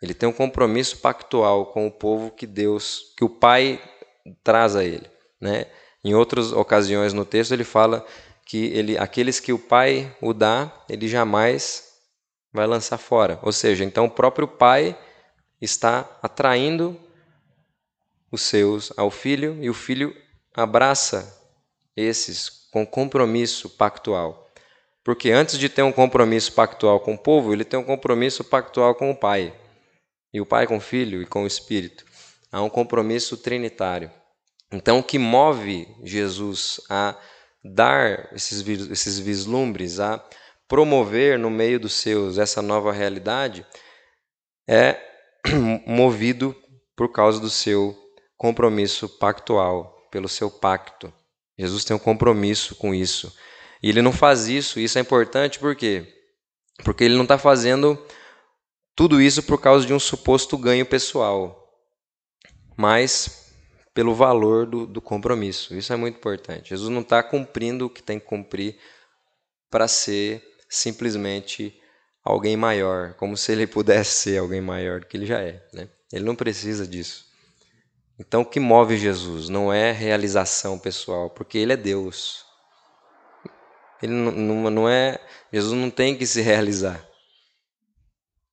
[0.01, 3.83] Ele tem um compromisso pactual com o povo que Deus, que o Pai
[4.45, 5.67] traz a ele, né?
[6.05, 8.07] Em outras ocasiões no texto ele fala
[8.49, 11.93] que ele, aqueles que o Pai o dá, ele jamais
[12.51, 13.39] vai lançar fora.
[13.43, 14.99] Ou seja, então o próprio Pai
[15.61, 16.99] está atraindo
[18.33, 20.17] os seus ao filho e o filho
[20.55, 21.39] abraça
[21.95, 24.49] esses com compromisso pactual.
[25.05, 28.95] Porque antes de ter um compromisso pactual com o povo, ele tem um compromisso pactual
[28.95, 29.55] com o Pai.
[30.33, 32.05] E o Pai com o Filho e com o Espírito.
[32.51, 34.11] Há um compromisso trinitário.
[34.73, 37.15] Então, o que move Jesus a
[37.63, 40.23] dar esses, esses vislumbres, a
[40.67, 43.67] promover no meio dos seus essa nova realidade,
[44.69, 45.01] é
[45.87, 46.55] movido
[46.97, 47.97] por causa do seu
[48.37, 51.13] compromisso pactual, pelo seu pacto.
[51.59, 53.35] Jesus tem um compromisso com isso.
[53.83, 56.07] E ele não faz isso, isso é importante por quê?
[56.85, 57.99] Porque ele não está fazendo
[58.95, 61.57] tudo isso por causa de um suposto ganho pessoal,
[62.77, 63.48] mas
[63.99, 65.77] pelo valor do, do compromisso.
[65.77, 66.69] Isso é muito importante.
[66.69, 68.79] Jesus não está cumprindo o que tem que cumprir
[69.69, 71.77] para ser simplesmente
[72.23, 75.67] alguém maior, como se ele pudesse ser alguém maior do que ele já é.
[75.73, 75.89] Né?
[76.13, 77.25] Ele não precisa disso.
[78.21, 82.45] Então, o que move Jesus não é realização pessoal, porque ele é Deus.
[84.01, 85.19] Ele não, não, é.
[85.53, 87.05] Jesus não tem que se realizar.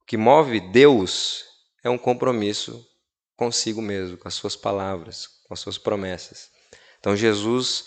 [0.01, 1.45] O que move Deus
[1.83, 2.83] é um compromisso
[3.35, 6.49] consigo mesmo, com as suas palavras, com as suas promessas.
[6.99, 7.85] Então Jesus,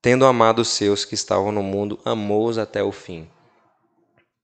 [0.00, 3.28] tendo amado os seus que estavam no mundo, amou-os até o fim.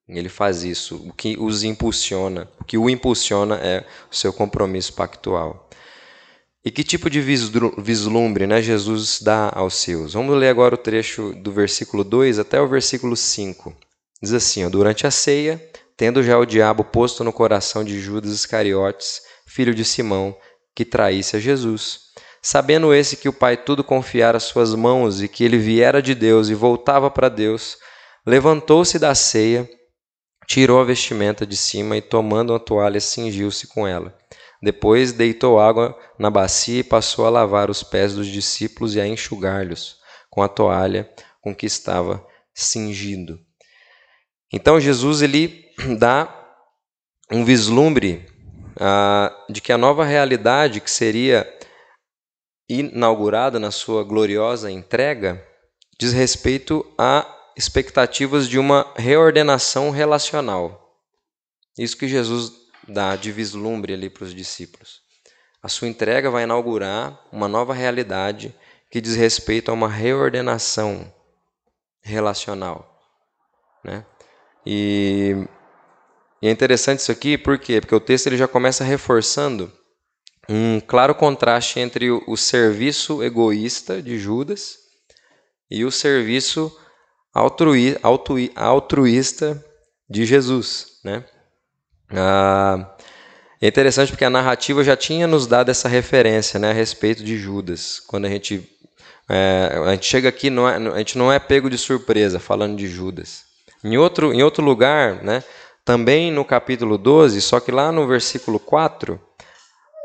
[0.07, 0.97] Ele faz isso.
[0.97, 5.69] O que os impulsiona, o que o impulsiona é o seu compromisso pactual.
[6.65, 10.15] E que tipo de vislumbre né, Jesus dá aos seus?
[10.15, 13.75] Vamos ler agora o trecho do versículo 2 até o versículo 5.
[14.23, 15.63] Diz assim: ó, Durante a ceia,
[15.97, 19.23] tendo já o diabo posto no coração de Judas Iscariotes,
[19.55, 20.37] filho de Simão,
[20.75, 22.01] que traísse a Jesus.
[22.43, 26.13] Sabendo esse que o Pai tudo confiara às suas mãos e que ele viera de
[26.13, 27.79] Deus e voltava para Deus,
[28.27, 29.71] levantou-se da ceia,
[30.49, 34.13] tirou a vestimenta de cima e, tomando uma toalha, cingiu-se com ela.
[34.61, 39.07] Depois deitou água na bacia e passou a lavar os pés dos discípulos e a
[39.07, 41.09] enxugar-lhes com a toalha
[41.41, 43.39] com que estava cingido.
[44.53, 46.29] Então Jesus ele dá
[47.31, 48.34] um vislumbre
[48.79, 51.47] ah, de que a nova realidade que seria
[52.69, 55.43] inaugurada na sua gloriosa entrega
[55.99, 60.99] diz respeito a expectativas de uma reordenação relacional.
[61.79, 62.53] Isso que Jesus
[62.89, 65.03] dá de vislumbre ali para os discípulos.
[65.63, 68.55] A sua entrega vai inaugurar uma nova realidade
[68.91, 71.13] que diz respeito a uma reordenação
[72.03, 73.01] relacional.
[73.83, 74.05] Né?
[74.67, 75.47] E
[76.45, 77.81] e é interessante isso aqui, por quê?
[77.81, 79.73] Porque o texto ele já começa reforçando
[80.47, 84.77] um claro contraste entre o, serviço egoísta de Judas
[85.71, 86.71] e o serviço
[87.33, 89.65] altrui, altrui, altruísta
[90.07, 91.01] de Jesus.
[91.03, 91.25] Né?
[92.11, 92.95] Ah,
[93.59, 97.39] é interessante porque a narrativa já tinha nos dado essa referência né, a respeito de
[97.39, 98.01] Judas.
[98.01, 98.69] Quando a gente,
[99.31, 102.77] é, a gente chega aqui, não é, a gente não é pego de surpresa falando
[102.77, 103.45] de Judas.
[103.83, 105.43] Em outro, em outro lugar, né,
[105.85, 109.21] também no capítulo 12, só que lá no versículo 4,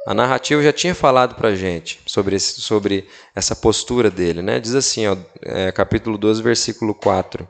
[0.06, 4.42] a narrativa já tinha falado para a gente sobre, esse, sobre essa postura dele.
[4.42, 4.60] Né?
[4.60, 7.48] Diz assim, ó, é, capítulo 12, versículo 4,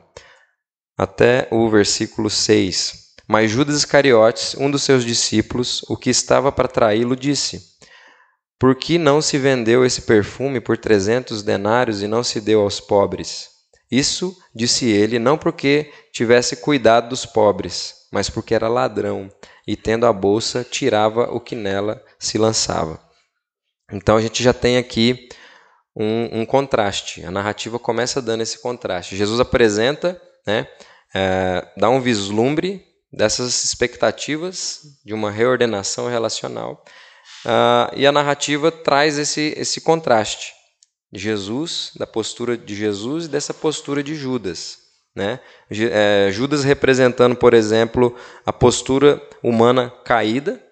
[0.96, 3.00] até o versículo 6.
[3.26, 7.62] Mas Judas Iscariotes, um dos seus discípulos, o que estava para traí-lo, disse:
[8.58, 12.80] Por que não se vendeu esse perfume por trezentos denários e não se deu aos
[12.80, 13.49] pobres?
[13.90, 19.28] Isso, disse ele, não porque tivesse cuidado dos pobres, mas porque era ladrão,
[19.66, 23.00] e tendo a bolsa, tirava o que nela se lançava.
[23.92, 25.28] Então a gente já tem aqui
[25.96, 27.24] um, um contraste.
[27.24, 29.16] A narrativa começa dando esse contraste.
[29.16, 30.68] Jesus apresenta, né,
[31.12, 36.84] é, dá um vislumbre dessas expectativas de uma reordenação relacional,
[37.44, 40.59] uh, e a narrativa traz esse, esse contraste
[41.12, 44.78] Jesus, da postura de Jesus e dessa postura de Judas.
[45.14, 45.40] Né?
[45.70, 50.64] É, Judas representando, por exemplo, a postura humana caída,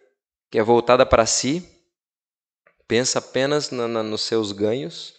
[0.51, 1.69] que é voltada para si,
[2.87, 5.15] pensa apenas na, na, nos seus ganhos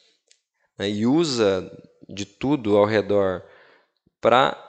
[0.77, 0.89] né?
[0.89, 1.69] e usa
[2.07, 3.43] de tudo ao redor
[4.19, 4.65] para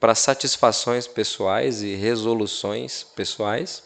[0.00, 3.82] para satisfações pessoais e resoluções pessoais.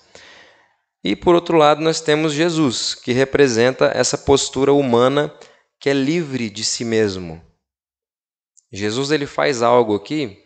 [1.03, 5.35] E por outro lado, nós temos Jesus, que representa essa postura humana
[5.81, 7.43] que é livre de si mesmo,
[8.71, 10.39] Jesus ele faz algo aqui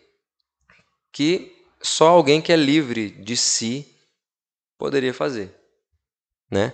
[1.11, 3.85] que só alguém que é livre de si
[4.77, 5.53] poderia fazer,
[6.49, 6.73] né?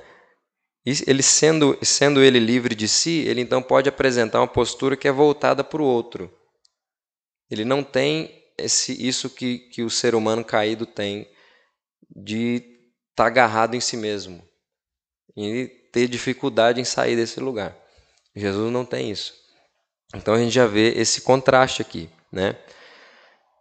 [0.85, 5.11] ele sendo, sendo ele livre de si, ele então pode apresentar uma postura que é
[5.11, 6.31] voltada para o outro.
[7.49, 11.29] Ele não tem esse, isso que, que o ser humano caído tem
[12.09, 12.55] de
[13.11, 14.43] estar tá agarrado em si mesmo
[15.37, 17.77] e ter dificuldade em sair desse lugar.
[18.35, 19.33] Jesus não tem isso.
[20.15, 22.55] Então a gente já vê esse contraste aqui, né?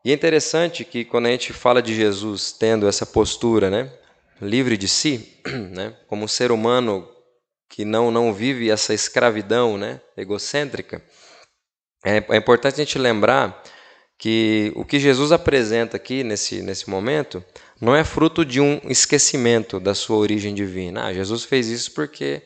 [0.04, 3.92] E é interessante que quando a gente fala de Jesus tendo essa postura, né,
[4.40, 5.38] livre de si,
[5.70, 7.06] né, como um ser humano
[7.68, 11.04] que não não vive essa escravidão, né, egocêntrica,
[12.04, 13.62] é, é importante a gente lembrar
[14.18, 17.44] que o que Jesus apresenta aqui nesse nesse momento
[17.80, 21.06] não é fruto de um esquecimento da sua origem divina.
[21.06, 22.42] Ah, Jesus fez isso porque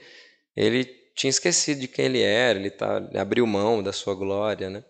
[0.56, 4.68] ele tinha esquecido de quem ele era, ele, tá, ele abriu mão da sua glória,
[4.68, 4.84] né?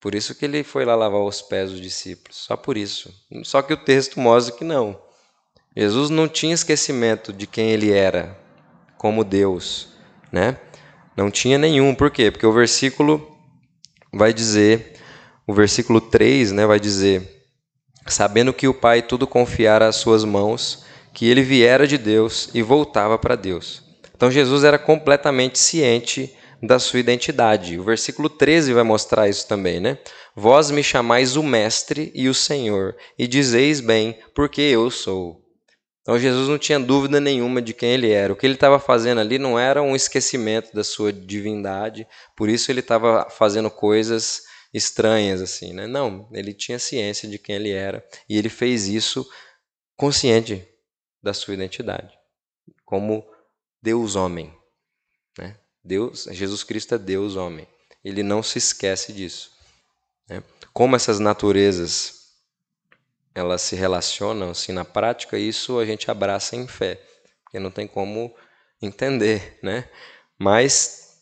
[0.00, 3.10] Por isso que ele foi lá lavar os pés dos discípulos, só por isso.
[3.42, 5.00] Só que o texto mostra que não.
[5.76, 8.38] Jesus não tinha esquecimento de quem ele era
[8.98, 9.88] como Deus.
[10.30, 10.58] né?
[11.16, 11.94] Não tinha nenhum.
[11.94, 12.30] Por quê?
[12.30, 13.38] Porque o versículo
[14.12, 14.98] vai dizer,
[15.46, 17.46] o versículo 3, né, vai dizer:
[18.06, 22.62] sabendo que o Pai tudo confiara às suas mãos, que ele viera de Deus e
[22.62, 23.83] voltava para Deus.
[24.14, 27.78] Então Jesus era completamente ciente da sua identidade.
[27.78, 29.98] O versículo 13 vai mostrar isso também, né?
[30.34, 35.42] Vós me chamais o Mestre e o Senhor, e dizeis bem, porque eu sou.
[36.02, 38.32] Então Jesus não tinha dúvida nenhuma de quem ele era.
[38.32, 42.70] O que ele estava fazendo ali não era um esquecimento da sua divindade, por isso
[42.70, 45.86] ele estava fazendo coisas estranhas assim, né?
[45.86, 49.26] Não, ele tinha ciência de quem ele era e ele fez isso
[49.96, 50.66] consciente
[51.22, 52.12] da sua identidade,
[52.84, 53.24] como
[53.84, 54.50] Deus homem,
[55.38, 55.58] né?
[55.84, 57.68] Deus, Jesus Cristo é Deus homem.
[58.02, 59.52] Ele não se esquece disso.
[60.26, 60.42] Né?
[60.72, 62.32] Como essas naturezas
[63.34, 66.98] elas se relacionam assim na prática, isso a gente abraça em fé,
[67.42, 68.34] porque não tem como
[68.80, 69.86] entender, né?
[70.38, 71.18] Mas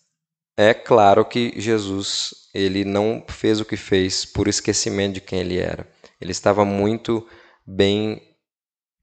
[0.56, 5.58] é claro que Jesus ele não fez o que fez por esquecimento de quem ele
[5.58, 5.84] era.
[6.20, 7.26] Ele estava muito
[7.66, 8.22] bem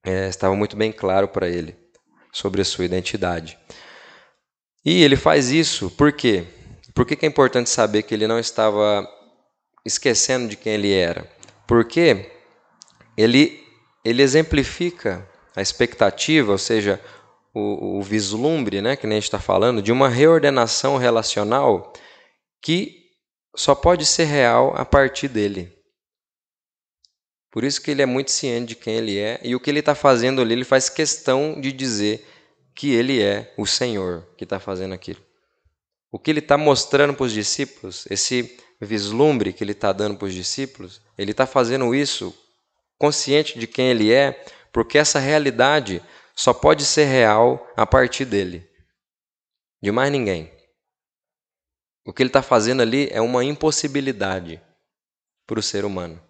[0.02, 1.89] é, estava muito bem claro para ele
[2.32, 3.58] sobre a sua identidade.
[4.86, 6.46] E ele faz isso por quê?
[6.94, 9.08] Por que, que é importante saber que ele não estava
[9.86, 11.30] esquecendo de quem ele era?
[11.68, 12.32] Porque
[13.16, 13.64] ele,
[14.04, 17.00] ele exemplifica a expectativa, ou seja,
[17.54, 21.94] o, o vislumbre, né, que nem a gente está falando, de uma reordenação relacional
[22.62, 23.00] que
[23.56, 25.79] só pode ser real a partir dele.
[27.52, 29.80] Por isso que ele é muito ciente de quem ele é e o que ele
[29.80, 32.26] está fazendo ali, ele faz questão de dizer
[32.76, 35.20] que ele é o Senhor que está fazendo aquilo.
[36.12, 40.28] O que ele está mostrando para os discípulos, esse vislumbre que ele está dando para
[40.28, 42.34] os discípulos, ele está fazendo isso
[42.98, 46.04] consciente de quem ele é, porque essa realidade
[46.36, 48.70] só pode ser real a partir dele,
[49.82, 50.52] de mais ninguém.
[52.06, 54.62] O que ele está fazendo ali é uma impossibilidade
[55.46, 56.29] para o ser humano.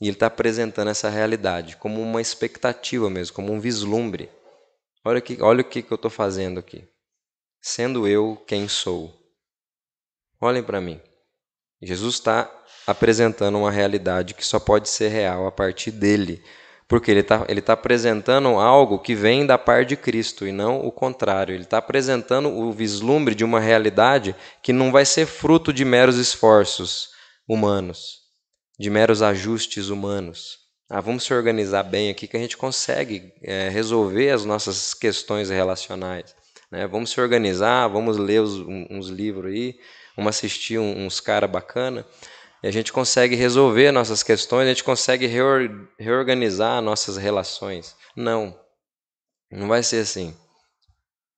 [0.00, 4.30] E ele está apresentando essa realidade como uma expectativa mesmo, como um vislumbre.
[5.04, 6.84] Olha, que, olha o que, que eu estou fazendo aqui.
[7.60, 9.14] Sendo eu quem sou.
[10.40, 11.00] Olhem para mim.
[11.82, 12.50] Jesus está
[12.86, 16.42] apresentando uma realidade que só pode ser real a partir dele,
[16.88, 20.80] porque ele está ele tá apresentando algo que vem da parte de Cristo e não
[20.80, 21.54] o contrário.
[21.54, 26.16] Ele está apresentando o vislumbre de uma realidade que não vai ser fruto de meros
[26.16, 27.10] esforços
[27.48, 28.19] humanos,
[28.80, 30.58] de meros ajustes humanos.
[30.88, 35.50] Ah, vamos se organizar bem aqui que a gente consegue é, resolver as nossas questões
[35.50, 36.34] relacionais.
[36.70, 36.86] Né?
[36.86, 38.54] Vamos se organizar, vamos ler os,
[38.90, 39.78] uns livros aí,
[40.16, 42.06] vamos assistir uns caras bacana
[42.62, 45.28] e a gente consegue resolver nossas questões, a gente consegue
[45.98, 47.94] reorganizar nossas relações.
[48.16, 48.58] Não,
[49.52, 50.34] não vai ser assim.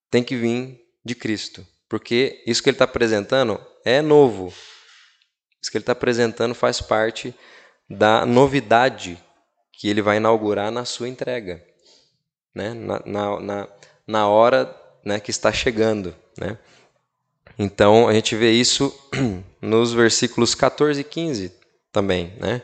[0.09, 4.55] Tem que vir de Cristo, porque isso que ele está apresentando é novo.
[5.63, 7.33] Isso que ele está apresentando faz parte
[7.89, 9.23] da novidade
[9.73, 11.63] que ele vai inaugurar na sua entrega,
[12.55, 12.75] né?
[12.75, 13.69] na, na, na,
[14.07, 16.15] na hora né, que está chegando.
[16.39, 16.59] Né?
[17.59, 18.93] Então a gente vê isso
[19.63, 21.53] nos versículos 14 e 15
[21.93, 22.63] também, né?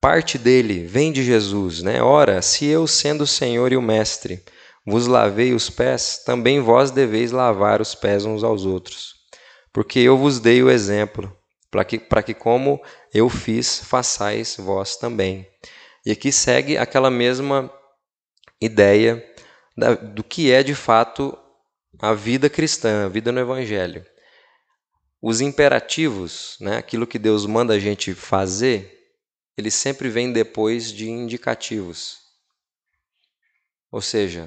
[0.00, 2.02] Parte dele vem de Jesus, né?
[2.02, 4.42] Ora, se eu sendo o Senhor e o mestre
[4.84, 9.14] vos lavei os pés, também vós deveis lavar os pés uns aos outros.
[9.72, 11.32] Porque eu vos dei o exemplo,
[11.72, 12.82] para que, que como
[13.14, 15.48] eu fiz, façais vós também.
[16.04, 17.72] E aqui segue aquela mesma
[18.60, 19.26] ideia
[19.74, 21.36] da, do que é de fato
[21.98, 24.04] a vida cristã, a vida no Evangelho.
[25.20, 29.10] Os imperativos, né, aquilo que Deus manda a gente fazer,
[29.56, 32.18] ele sempre vem depois de indicativos.
[33.90, 34.46] Ou seja,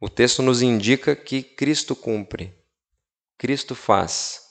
[0.00, 2.54] o texto nos indica que Cristo cumpre,
[3.36, 4.45] Cristo faz,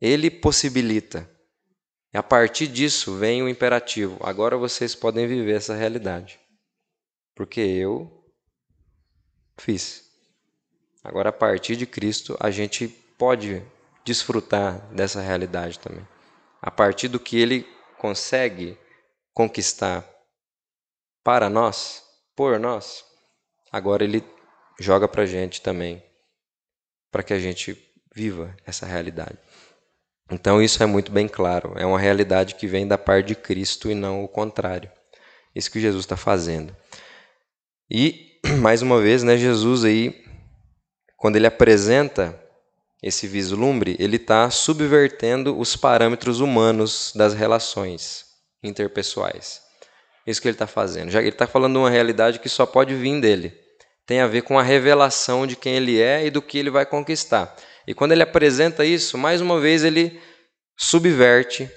[0.00, 1.28] Ele possibilita.
[2.12, 4.18] E a partir disso vem o imperativo.
[4.22, 6.38] Agora vocês podem viver essa realidade.
[7.34, 8.24] Porque eu
[9.58, 10.06] fiz.
[11.02, 13.62] Agora, a partir de Cristo, a gente pode
[14.04, 16.06] desfrutar dessa realidade também.
[16.60, 17.66] A partir do que Ele
[17.98, 18.78] consegue
[19.32, 20.04] conquistar
[21.22, 22.02] para nós,
[22.34, 23.04] por nós,
[23.70, 24.24] agora Ele
[24.80, 26.02] joga para a gente também,
[27.10, 27.76] para que a gente
[28.14, 29.38] viva essa realidade.
[30.30, 31.72] Então, isso é muito bem claro.
[31.76, 34.90] É uma realidade que vem da parte de Cristo e não o contrário.
[35.54, 36.74] Isso que Jesus está fazendo.
[37.90, 40.26] E, mais uma vez, né, Jesus aí
[41.16, 42.38] quando ele apresenta
[43.02, 48.26] esse vislumbre, ele está subvertendo os parâmetros humanos das relações
[48.62, 49.62] interpessoais.
[50.26, 51.10] Isso que ele está fazendo.
[51.10, 53.52] Já ele está falando de uma realidade que só pode vir dele,
[54.06, 56.84] tem a ver com a revelação de quem ele é e do que ele vai
[56.84, 57.56] conquistar.
[57.86, 60.20] E quando ele apresenta isso, mais uma vez ele
[60.76, 61.70] subverte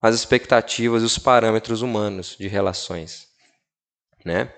[0.00, 3.26] as expectativas e os parâmetros humanos de relações.
[4.24, 4.52] Né?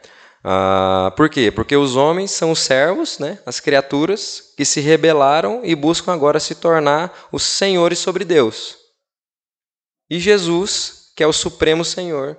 [0.44, 1.50] Ah, por quê?
[1.50, 3.38] Porque os homens são os servos, né?
[3.44, 8.76] as criaturas que se rebelaram e buscam agora se tornar os senhores sobre Deus.
[10.08, 12.38] E Jesus, que é o Supremo Senhor,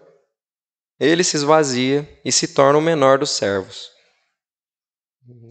[1.00, 3.90] ele se esvazia e se torna o menor dos servos.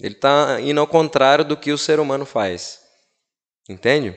[0.00, 2.80] Ele está indo ao contrário do que o ser humano faz.
[3.68, 4.14] Entende?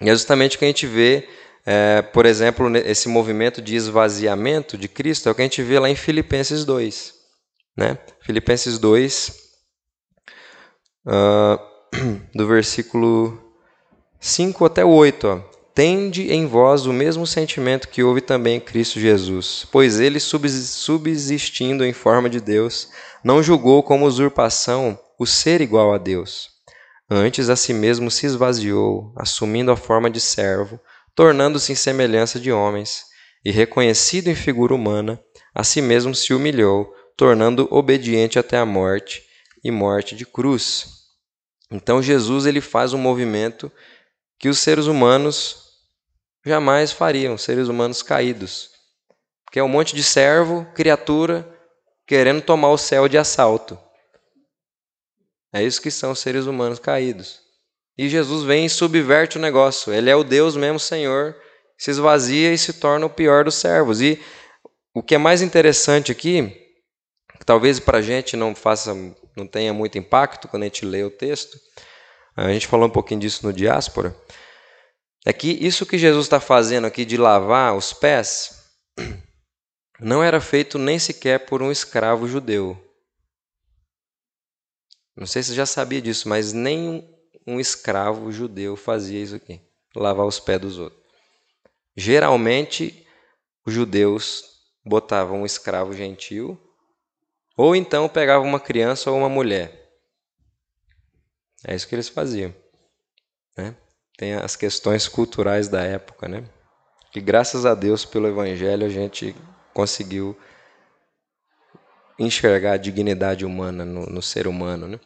[0.00, 1.28] E é justamente o que a gente vê,
[1.64, 5.78] é, por exemplo, esse movimento de esvaziamento de Cristo, é o que a gente vê
[5.78, 7.14] lá em Filipenses 2.
[7.76, 7.98] Né?
[8.20, 9.28] Filipenses 2,
[11.06, 11.58] uh, ah,
[12.34, 13.42] do versículo
[14.20, 15.28] 5 até 8.
[15.28, 15.55] Ó.
[15.76, 21.84] Tende em vós o mesmo sentimento que houve também em Cristo Jesus, pois ele, subsistindo
[21.84, 22.88] em forma de Deus,
[23.22, 26.48] não julgou como usurpação o ser igual a Deus.
[27.10, 30.80] Antes a si mesmo se esvaziou, assumindo a forma de servo,
[31.14, 33.02] tornando-se em semelhança de homens,
[33.44, 35.20] e reconhecido em figura humana,
[35.54, 39.22] a si mesmo se humilhou, tornando obediente até a morte
[39.62, 40.86] e morte de cruz.
[41.70, 43.70] Então Jesus ele faz um movimento
[44.38, 45.65] que os seres humanos
[46.46, 48.70] jamais fariam, seres humanos caídos.
[49.50, 51.46] Que é um monte de servo, criatura,
[52.06, 53.78] querendo tomar o céu de assalto.
[55.52, 57.40] É isso que são seres humanos caídos.
[57.98, 59.92] E Jesus vem e subverte o negócio.
[59.92, 61.34] Ele é o Deus mesmo, Senhor,
[61.78, 64.00] se esvazia e se torna o pior dos servos.
[64.00, 64.22] E
[64.94, 66.54] o que é mais interessante aqui,
[67.38, 68.94] que talvez para a gente não faça,
[69.36, 71.58] não tenha muito impacto quando a gente lê o texto,
[72.36, 74.14] a gente falou um pouquinho disso no diáspora,
[75.26, 78.64] é que isso que Jesus está fazendo aqui de lavar os pés
[79.98, 82.80] não era feito nem sequer por um escravo judeu.
[85.16, 87.12] Não sei se você já sabia disso, mas nem
[87.44, 89.60] um escravo judeu fazia isso aqui,
[89.96, 91.02] lavar os pés dos outros.
[91.96, 93.04] Geralmente,
[93.66, 94.44] os judeus
[94.84, 96.56] botavam um escravo gentil,
[97.56, 99.90] ou então pegavam uma criança ou uma mulher.
[101.66, 102.54] É isso que eles faziam.
[103.56, 103.74] Né?
[104.16, 106.44] Tem as questões culturais da época, né?
[107.12, 109.34] Que graças a Deus pelo Evangelho a gente
[109.72, 110.38] conseguiu
[112.18, 115.00] enxergar a dignidade humana no, no ser humano, né?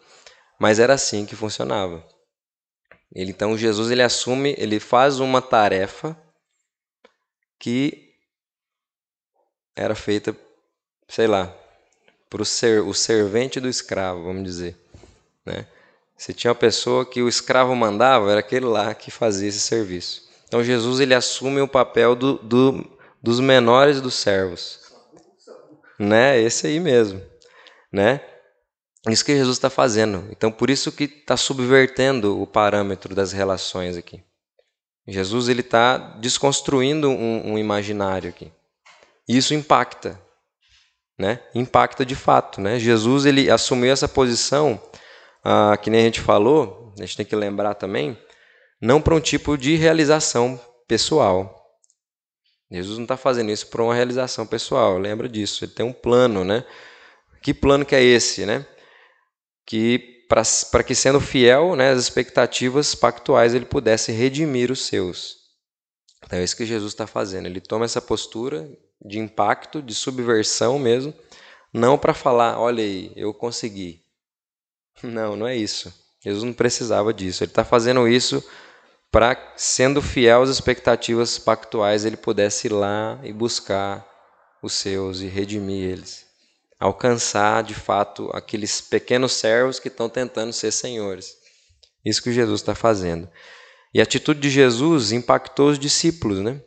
[0.59, 2.07] Mas era assim que funcionava.
[3.13, 6.17] Ele, então Jesus ele assume, ele faz uma tarefa
[7.59, 8.15] que
[9.75, 10.37] era feita,
[11.09, 11.53] sei lá,
[12.29, 14.77] para ser, o servente do escravo, vamos dizer,
[15.45, 15.67] né?
[16.21, 20.29] Se tinha uma pessoa que o escravo mandava, era aquele lá que fazia esse serviço.
[20.47, 22.87] Então Jesus ele assume o papel do, do,
[23.23, 24.81] dos menores dos servos.
[25.99, 26.39] Né?
[26.39, 27.23] Esse aí mesmo.
[27.91, 28.21] Né?
[29.09, 30.29] Isso que Jesus está fazendo.
[30.31, 34.23] Então por isso que está subvertendo o parâmetro das relações aqui.
[35.09, 38.53] Jesus ele está desconstruindo um, um imaginário aqui.
[39.27, 40.21] Isso impacta.
[41.19, 41.41] Né?
[41.55, 42.61] Impacta de fato.
[42.61, 42.79] Né?
[42.79, 44.79] Jesus ele assumiu essa posição
[45.45, 48.19] ah, que nem a gente falou, a gente tem que lembrar também,
[48.81, 51.57] não para um tipo de realização pessoal.
[52.71, 55.65] Jesus não está fazendo isso para uma realização pessoal, lembra disso.
[55.65, 56.65] Ele tem um plano, né?
[57.43, 58.65] Que plano que é esse, né?
[59.67, 60.21] Que
[60.71, 65.39] para que sendo fiel né, às expectativas pactuais ele pudesse redimir os seus.
[66.25, 67.47] Então é isso que Jesus está fazendo.
[67.47, 68.71] Ele toma essa postura
[69.05, 71.13] de impacto, de subversão mesmo,
[71.73, 74.05] não para falar, olha aí, eu consegui.
[75.03, 75.93] Não, não é isso.
[76.23, 77.43] Jesus não precisava disso.
[77.43, 78.45] Ele está fazendo isso
[79.11, 84.07] para, sendo fiel às expectativas pactuais, ele pudesse ir lá e buscar
[84.63, 86.27] os seus e redimir eles.
[86.79, 91.37] Alcançar, de fato, aqueles pequenos servos que estão tentando ser senhores.
[92.05, 93.29] Isso que Jesus está fazendo.
[93.93, 96.63] E a atitude de Jesus impactou os discípulos, né?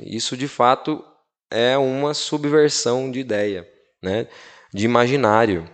[0.00, 1.04] Isso, de fato,
[1.50, 3.68] é uma subversão de ideia,
[4.02, 4.28] né?
[4.72, 5.68] de imaginário.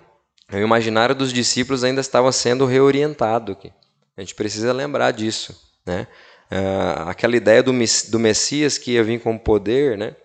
[0.53, 3.53] O imaginário dos discípulos ainda estava sendo reorientado.
[3.53, 3.72] Aqui.
[4.16, 5.55] A gente precisa lembrar disso.
[5.86, 6.07] Né?
[6.51, 10.16] Ah, aquela ideia do, do Messias que ia vir com poder, né?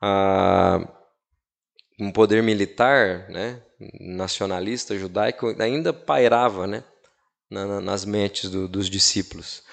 [0.00, 0.80] Ah,
[1.98, 3.60] um poder militar, né?
[4.00, 6.84] nacionalista, judaico, ainda pairava né?
[7.50, 9.64] Na, nas mentes do, dos discípulos.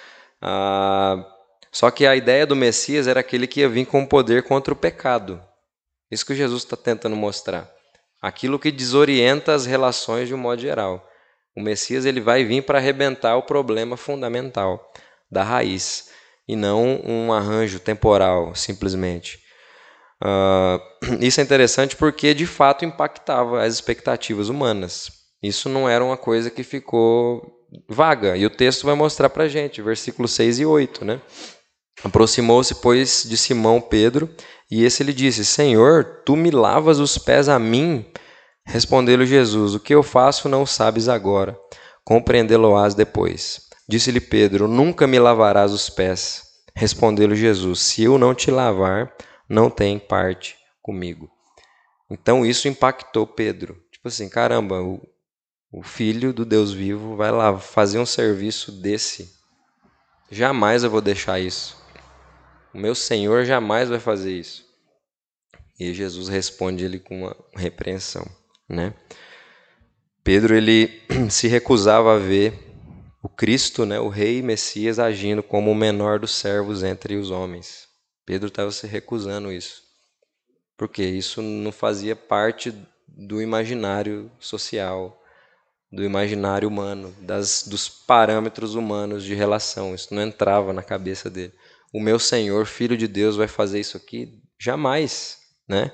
[0.41, 1.23] Ah,
[1.71, 4.77] só que a ideia do Messias era aquele que ia vir com poder contra o
[4.77, 5.41] pecado.
[6.09, 7.71] Isso que Jesus está tentando mostrar
[8.21, 11.07] aquilo que desorienta as relações de um modo geral.
[11.55, 14.91] O Messias ele vai vir para arrebentar o problema fundamental
[15.29, 16.09] da raiz
[16.47, 19.39] e não um arranjo temporal, simplesmente.
[20.21, 25.11] Uh, isso é interessante porque de fato impactava as expectativas humanas.
[25.41, 28.37] Isso não era uma coisa que ficou vaga.
[28.37, 31.03] E o texto vai mostrar para gente, versículos 6 e 8.
[31.03, 31.21] Né?
[32.03, 34.29] Aproximou-se, pois, de Simão Pedro,
[34.71, 38.05] e esse lhe disse: Senhor, tu me lavas os pés a mim?
[38.65, 41.59] Respondeu-lhe Jesus: O que eu faço não sabes agora,
[42.05, 43.69] compreendê-lo-ás depois.
[43.87, 46.43] Disse-lhe Pedro: Nunca me lavarás os pés.
[46.73, 49.13] Respondeu-lhe Jesus: Se eu não te lavar,
[49.49, 51.29] não tem parte comigo.
[52.09, 53.77] Então isso impactou Pedro.
[53.91, 55.01] Tipo assim, caramba, o,
[55.71, 59.33] o filho do Deus vivo vai lá fazer um serviço desse.
[60.29, 61.80] Jamais eu vou deixar isso.
[62.73, 64.65] O meu Senhor jamais vai fazer isso.
[65.79, 68.25] E Jesus responde ele com uma repreensão,
[68.69, 68.93] né?
[70.23, 72.53] Pedro ele se recusava a ver
[73.23, 77.87] o Cristo, né, o rei Messias agindo como o menor dos servos entre os homens.
[78.25, 79.81] Pedro estava se recusando isso.
[80.77, 82.73] Porque isso não fazia parte
[83.07, 85.21] do imaginário social,
[85.91, 89.93] do imaginário humano, das, dos parâmetros humanos de relação.
[89.93, 91.53] Isso não entrava na cabeça dele
[91.93, 94.39] o meu Senhor, Filho de Deus, vai fazer isso aqui?
[94.59, 95.37] Jamais,
[95.67, 95.91] né?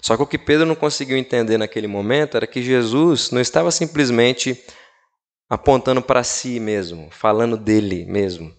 [0.00, 3.70] Só que o que Pedro não conseguiu entender naquele momento era que Jesus não estava
[3.70, 4.62] simplesmente
[5.48, 8.54] apontando para si mesmo, falando dele mesmo.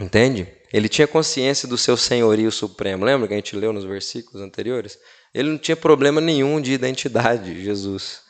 [0.00, 0.48] Entende?
[0.72, 3.04] Ele tinha consciência do seu senhorio supremo.
[3.04, 4.98] Lembra que a gente leu nos versículos anteriores?
[5.32, 8.22] Ele não tinha problema nenhum de identidade, Jesus.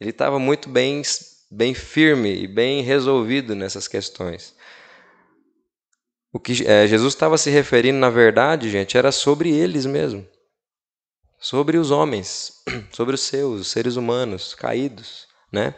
[0.00, 1.00] Ele estava muito bem,
[1.50, 4.54] bem firme e bem resolvido nessas questões.
[6.32, 10.26] O que é, Jesus estava se referindo, na verdade, gente, era sobre eles mesmo.
[11.38, 12.52] Sobre os homens,
[12.92, 15.74] sobre os seus, os seres humanos caídos, né?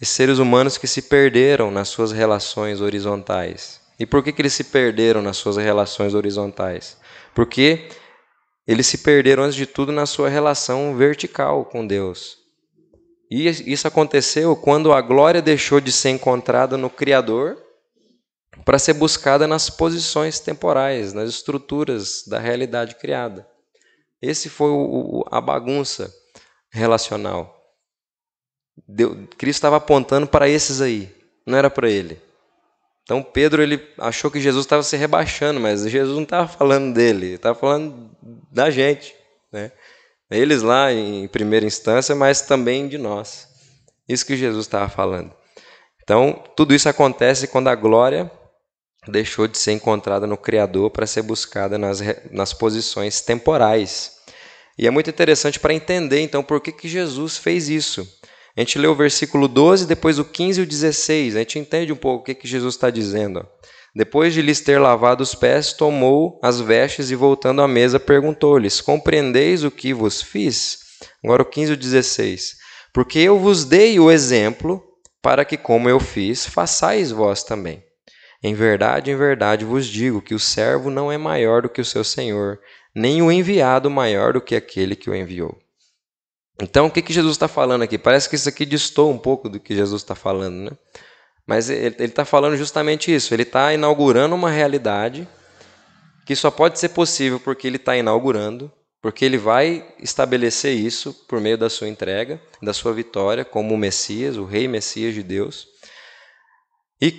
[0.00, 3.80] Esses seres humanos que se perderam nas suas relações horizontais.
[3.98, 6.96] E por que, que eles se perderam nas suas relações horizontais?
[7.34, 7.90] Porque
[8.66, 12.38] eles se perderam, antes de tudo, na sua relação vertical com Deus.
[13.30, 17.58] E isso aconteceu quando a glória deixou de ser encontrada no Criador
[18.64, 23.46] para ser buscada nas posições temporais, nas estruturas da realidade criada.
[24.20, 26.12] Esse foi o, a bagunça
[26.70, 27.56] relacional.
[29.36, 31.14] Cristo estava apontando para esses aí,
[31.46, 32.20] não era para ele.
[33.02, 37.34] Então Pedro ele achou que Jesus estava se rebaixando, mas Jesus não estava falando dele,
[37.34, 38.10] estava falando
[38.52, 39.14] da gente,
[39.52, 39.72] né?
[40.30, 43.48] Eles lá em primeira instância, mas também de nós.
[44.08, 45.34] Isso que Jesus estava falando.
[46.02, 48.30] Então, tudo isso acontece quando a glória
[49.08, 54.12] deixou de ser encontrada no Criador para ser buscada nas, nas posições temporais.
[54.78, 58.06] E é muito interessante para entender, então, por que, que Jesus fez isso.
[58.56, 61.36] A gente lê o versículo 12, depois o 15 e o 16.
[61.36, 63.46] A gente entende um pouco o que, que Jesus está dizendo.
[63.94, 68.80] Depois de lhes ter lavado os pés, tomou as vestes e, voltando à mesa, perguntou-lhes:
[68.80, 70.78] Compreendeis o que vos fiz?
[71.24, 72.56] Agora o 15 e o 16.
[72.92, 74.82] Porque eu vos dei o exemplo
[75.22, 77.82] para que, como eu fiz, façais vós também.
[78.42, 81.84] Em verdade, em verdade vos digo que o servo não é maior do que o
[81.84, 82.58] seu senhor,
[82.94, 85.58] nem o enviado maior do que aquele que o enviou.
[86.62, 87.98] Então, o que, que Jesus está falando aqui?
[87.98, 90.70] Parece que isso aqui distou um pouco do que Jesus está falando, né?
[91.46, 93.34] Mas ele está falando justamente isso.
[93.34, 95.26] Ele está inaugurando uma realidade
[96.26, 98.70] que só pode ser possível porque ele está inaugurando,
[99.02, 103.78] porque ele vai estabelecer isso por meio da sua entrega, da sua vitória como o
[103.78, 105.66] Messias, o Rei Messias de Deus.
[107.00, 107.10] E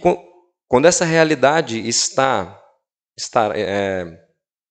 [0.72, 2.58] quando essa realidade está,
[3.20, 4.06] está é,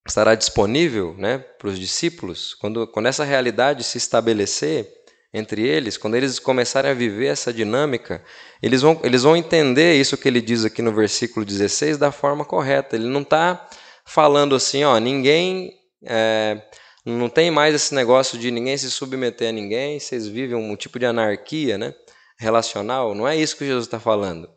[0.08, 4.90] estará disponível né, para os discípulos, quando, quando essa realidade se estabelecer
[5.30, 8.24] entre eles, quando eles começarem a viver essa dinâmica,
[8.62, 12.46] eles vão, eles vão entender isso que ele diz aqui no versículo 16 da forma
[12.46, 12.96] correta.
[12.96, 13.68] Ele não está
[14.06, 15.70] falando assim, ó, ninguém.
[16.06, 16.62] É,
[17.04, 20.98] não tem mais esse negócio de ninguém se submeter a ninguém, vocês vivem um tipo
[20.98, 21.92] de anarquia né,
[22.38, 23.14] relacional.
[23.14, 24.48] Não é isso que Jesus está falando.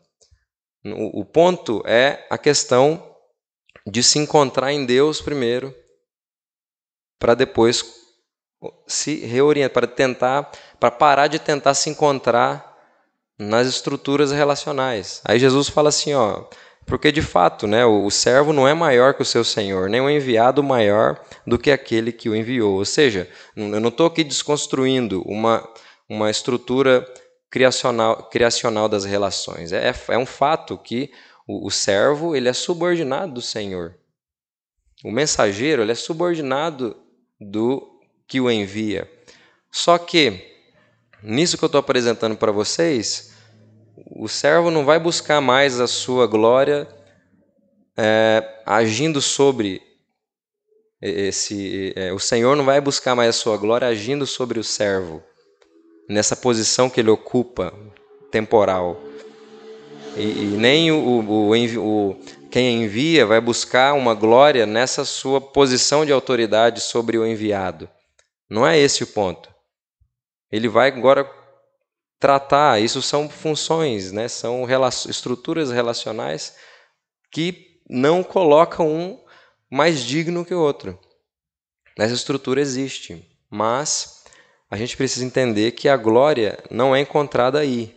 [0.84, 3.14] O ponto é a questão
[3.86, 5.74] de se encontrar em Deus primeiro,
[7.18, 7.84] para depois
[8.86, 12.74] se reorientar, para tentar, para parar de tentar se encontrar
[13.38, 15.20] nas estruturas relacionais.
[15.24, 16.44] Aí Jesus fala assim, ó,
[16.86, 20.10] porque de fato, né, o servo não é maior que o seu senhor, nem o
[20.10, 22.74] enviado maior do que aquele que o enviou.
[22.74, 25.66] Ou seja, eu não estou aqui desconstruindo uma,
[26.08, 27.06] uma estrutura
[27.54, 29.70] criacional, criacional das relações.
[29.70, 31.12] É, é um fato que
[31.46, 33.94] o, o servo ele é subordinado do Senhor.
[35.04, 36.96] O mensageiro ele é subordinado
[37.40, 39.08] do que o envia.
[39.70, 40.44] Só que,
[41.22, 43.32] nisso que eu estou apresentando para vocês,
[44.16, 46.88] o servo não vai buscar mais a sua glória
[47.96, 49.80] é, agindo sobre
[51.00, 55.22] esse, é, o Senhor não vai buscar mais a sua glória agindo sobre o servo,
[56.08, 57.72] nessa posição que ele ocupa,
[58.30, 59.00] temporal.
[60.16, 66.04] E, e nem o, o, o, quem envia vai buscar uma glória nessa sua posição
[66.04, 67.88] de autoridade sobre o enviado.
[68.48, 69.52] Não é esse o ponto.
[70.50, 71.28] Ele vai agora
[72.20, 74.28] tratar, isso são funções, né?
[74.28, 74.66] são
[75.08, 76.54] estruturas relacionais
[77.30, 79.24] que não colocam um
[79.70, 80.98] mais digno que o outro.
[81.98, 84.13] Essa estrutura existe, mas
[84.74, 87.96] a gente precisa entender que a glória não é encontrada aí,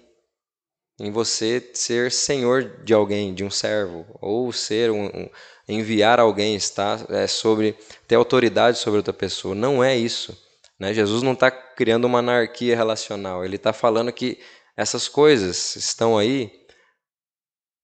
[0.99, 5.29] em você ser senhor de alguém, de um servo, ou ser um, um
[5.67, 7.75] enviar alguém, está é, sobre
[8.07, 9.55] ter autoridade sobre outra pessoa.
[9.55, 10.37] Não é isso.
[10.79, 10.93] Né?
[10.93, 13.43] Jesus não está criando uma anarquia relacional.
[13.43, 14.39] Ele está falando que
[14.75, 16.63] essas coisas estão aí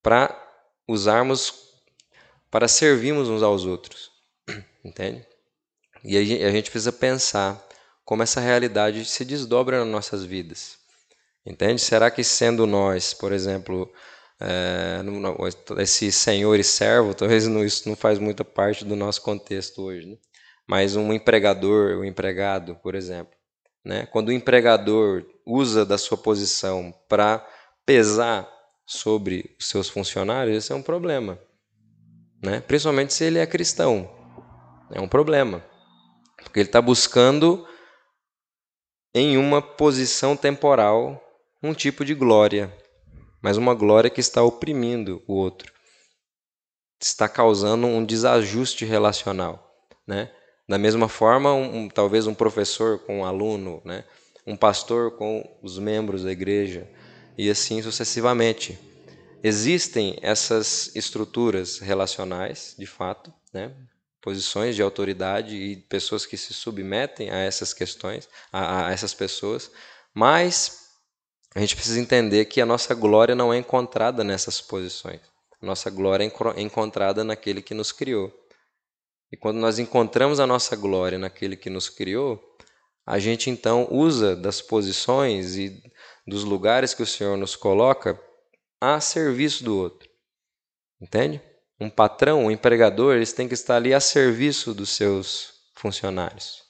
[0.03, 0.39] para
[0.87, 1.51] usarmos,
[2.51, 4.11] para servirmos uns aos outros.
[4.85, 5.25] Entende?
[6.03, 7.72] E a gente precisa pensar
[8.05, 10.77] como essa realidade se desdobra nas nossas vidas.
[11.45, 11.81] Entende?
[11.81, 13.91] Será que sendo nós, por exemplo,
[14.39, 15.01] é,
[15.81, 20.07] esse senhor e servo, talvez não, isso não faz muita parte do nosso contexto hoje,
[20.07, 20.17] né?
[20.67, 23.33] mas um empregador, um empregado, por exemplo.
[23.83, 24.05] Né?
[24.05, 27.45] Quando o empregador usa da sua posição para
[27.85, 28.49] pesar
[28.85, 31.37] sobre os seus funcionários, esse é um problema.
[32.41, 32.61] Né?
[32.61, 34.09] Principalmente se ele é cristão.
[34.91, 35.63] É um problema.
[36.43, 37.67] Porque ele está buscando,
[39.13, 41.21] em uma posição temporal,
[41.61, 42.75] um tipo de glória,
[43.41, 45.71] mas uma glória que está oprimindo o outro,
[47.01, 50.31] está causando um desajuste relacional, né?
[50.67, 54.05] Da mesma forma, um, talvez um professor com um aluno, né?
[54.45, 56.89] um pastor com os membros da igreja,
[57.37, 58.77] e assim sucessivamente.
[59.43, 63.73] Existem essas estruturas relacionais, de fato, né?
[64.23, 69.69] Posições de autoridade e pessoas que se submetem a essas questões, a, a essas pessoas,
[70.13, 70.87] mas
[71.53, 75.19] a gente precisa entender que a nossa glória não é encontrada nessas posições.
[75.61, 78.33] A nossa glória é encontrada naquele que nos criou.
[79.29, 82.41] E quando nós encontramos a nossa glória naquele que nos criou,
[83.05, 85.83] a gente então usa das posições e
[86.25, 88.17] dos lugares que o Senhor nos coloca
[88.79, 90.09] a serviço do outro.
[91.01, 91.41] Entende?
[91.83, 96.63] Um patrão, um empregador, eles têm que estar ali a serviço dos seus funcionários.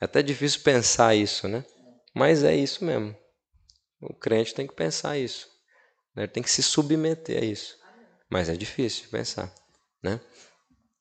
[0.00, 1.62] É até difícil pensar isso, né?
[2.14, 3.14] Mas é isso mesmo.
[4.00, 5.46] O crente tem que pensar isso.
[6.16, 6.22] Né?
[6.22, 7.76] Ele tem que se submeter a isso.
[8.30, 9.52] Mas é difícil pensar.
[10.02, 10.18] Né?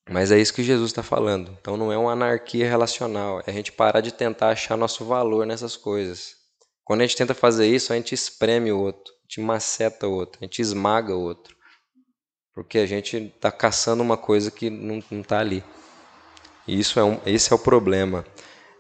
[0.10, 1.58] Mas é isso que Jesus está falando.
[1.62, 3.40] Então não é uma anarquia relacional.
[3.48, 6.36] É a gente parar de tentar achar nosso valor nessas coisas.
[6.84, 10.12] Quando a gente tenta fazer isso, a gente espreme o outro, a gente maceta o
[10.12, 11.56] outro, a gente esmaga o outro.
[12.60, 15.64] Porque a gente está caçando uma coisa que não está ali.
[16.68, 18.26] E isso é um, esse é o problema.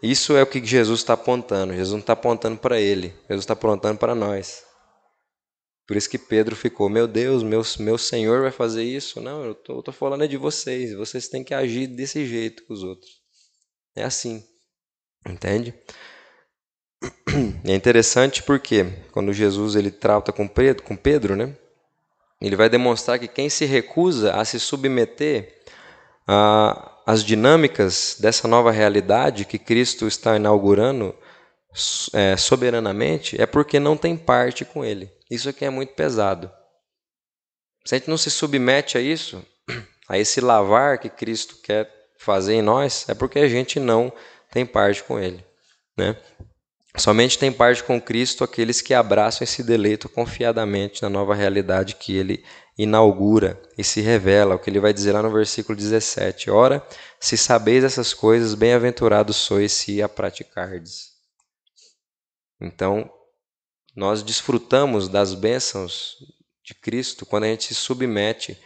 [0.03, 1.73] Isso é o que Jesus está apontando.
[1.73, 4.65] Jesus não está apontando para ele, Jesus está apontando para nós.
[5.87, 9.21] Por isso que Pedro ficou, meu Deus, meu, meu Senhor vai fazer isso?
[9.21, 10.93] Não, eu tô, tô falando é de vocês.
[10.93, 13.21] Vocês têm que agir desse jeito com os outros.
[13.95, 14.43] É assim,
[15.25, 15.73] entende?
[17.63, 21.55] É interessante porque quando Jesus ele trata com Pedro, com Pedro, né?
[22.41, 25.59] Ele vai demonstrar que quem se recusa a se submeter
[27.05, 31.15] as dinâmicas dessa nova realidade que Cristo está inaugurando
[32.13, 35.11] é, soberanamente é porque não tem parte com Ele.
[35.29, 36.51] Isso aqui é muito pesado.
[37.85, 39.43] Se a gente não se submete a isso,
[40.07, 44.11] a esse lavar que Cristo quer fazer em nós, é porque a gente não
[44.51, 45.43] tem parte com Ele.
[45.97, 46.15] Né?
[46.99, 52.15] Somente tem parte com Cristo aqueles que abraçam esse deleito confiadamente na nova realidade que
[52.15, 52.43] Ele
[52.77, 56.85] inaugura e se revela, o que ele vai dizer lá no versículo 17: Ora,
[57.19, 61.09] se sabeis essas coisas, bem-aventurados sois se a praticardes.
[62.59, 63.11] Então,
[63.95, 66.15] nós desfrutamos das bênçãos
[66.63, 68.57] de Cristo quando a gente se submete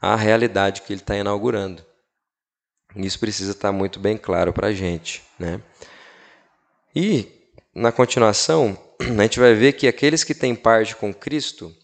[0.00, 1.84] à realidade que Ele está inaugurando.
[2.94, 5.22] Isso precisa estar muito bem claro para a gente.
[5.38, 5.60] Né?
[6.94, 7.37] E,
[7.78, 11.74] na continuação, a gente vai ver que aqueles que têm parte com Cristo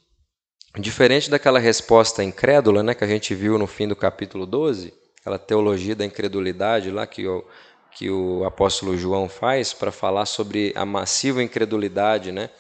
[0.77, 5.39] Diferente daquela resposta incrédula né, que a gente viu no fim do capítulo 12, aquela
[5.39, 7.45] teologia da incredulidade lá que o,
[7.93, 12.51] que o apóstolo João faz para falar sobre a massiva incredulidade né,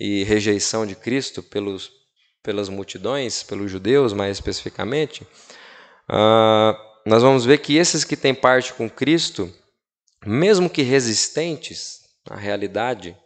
[0.00, 1.92] e rejeição de Cristo pelos,
[2.42, 5.22] pelas multidões, pelos judeus mais especificamente,
[6.10, 6.76] uh,
[7.06, 9.48] nós vamos ver que esses que têm parte com Cristo,
[10.26, 13.16] mesmo que resistentes à realidade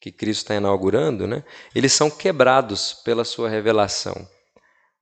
[0.00, 4.26] que Cristo está inaugurando, né, eles são quebrados pela sua revelação.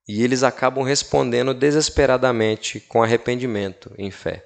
[0.07, 4.43] E eles acabam respondendo desesperadamente com arrependimento em fé.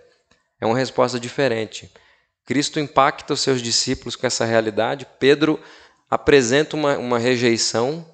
[0.60, 1.92] É uma resposta diferente.
[2.46, 5.08] Cristo impacta os seus discípulos com essa realidade.
[5.20, 5.60] Pedro
[6.10, 8.06] apresenta uma, uma rejeição.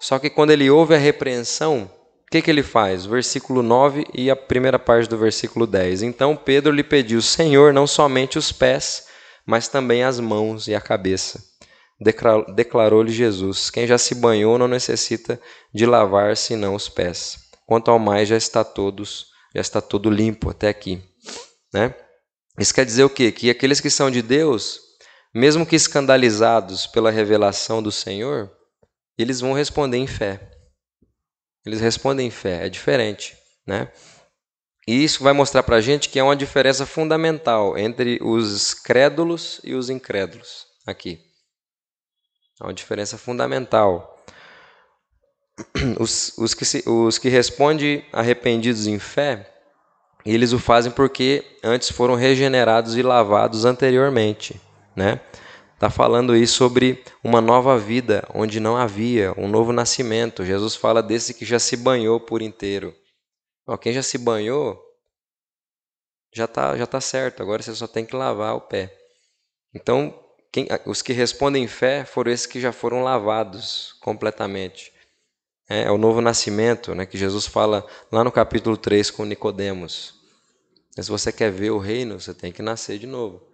[0.00, 1.90] Só que quando ele ouve a repreensão,
[2.28, 3.06] o que, que ele faz?
[3.06, 6.02] Versículo 9 e a primeira parte do versículo 10.
[6.02, 9.07] Então Pedro lhe pediu: Senhor, não somente os pés,
[9.48, 11.42] mas também as mãos e a cabeça.
[12.54, 15.40] Declarou-lhe Jesus: Quem já se banhou não necessita
[15.74, 17.38] de lavar senão os pés.
[17.66, 21.02] Quanto ao mais já está todos, já está todo limpo até aqui,
[21.72, 21.94] né?
[22.58, 23.32] Isso quer dizer o quê?
[23.32, 24.80] Que aqueles que são de Deus,
[25.34, 28.50] mesmo que escandalizados pela revelação do Senhor,
[29.16, 30.50] eles vão responder em fé.
[31.64, 33.36] Eles respondem em fé, é diferente,
[33.66, 33.90] né?
[34.88, 39.60] E isso vai mostrar para a gente que é uma diferença fundamental entre os crédulos
[39.62, 41.20] e os incrédulos aqui.
[42.58, 44.16] É uma diferença fundamental.
[46.00, 49.52] Os, os, que, se, os que respondem arrependidos em fé,
[50.24, 54.58] eles o fazem porque antes foram regenerados e lavados anteriormente,
[54.96, 55.20] né?
[55.74, 60.46] Está falando aí sobre uma nova vida onde não havia, um novo nascimento.
[60.46, 62.94] Jesus fala desse que já se banhou por inteiro.
[63.68, 64.82] Ó, quem já se banhou,
[66.34, 68.96] já está já tá certo, agora você só tem que lavar o pé.
[69.74, 70.18] Então,
[70.50, 74.90] quem, os que respondem fé foram esses que já foram lavados completamente.
[75.68, 80.14] É, é o novo nascimento né, que Jesus fala lá no capítulo 3 com Nicodemos.
[80.98, 83.46] Se você quer ver o reino, você tem que nascer de novo.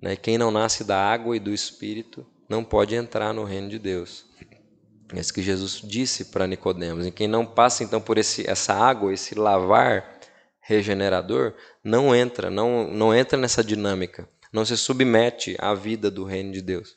[0.00, 0.14] Né?
[0.14, 4.25] Quem não nasce da água e do Espírito não pode entrar no reino de Deus.
[5.14, 7.06] É isso que Jesus disse para Nicodemos.
[7.06, 10.18] E quem não passa então por esse, essa água, esse lavar
[10.60, 16.52] regenerador, não entra, não, não entra nessa dinâmica, não se submete à vida do reino
[16.52, 16.96] de Deus.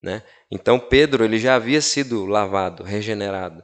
[0.00, 0.22] Né?
[0.50, 3.62] Então Pedro ele já havia sido lavado, regenerado.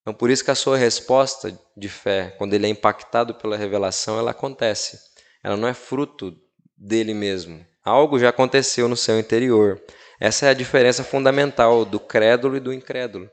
[0.00, 4.18] Então por isso que a sua resposta de fé, quando ele é impactado pela revelação,
[4.18, 4.98] ela acontece.
[5.44, 6.34] Ela não é fruto
[6.76, 9.80] dele mesmo, Algo já aconteceu no seu interior.
[10.20, 13.30] Essa é a diferença fundamental do crédulo e do incrédulo.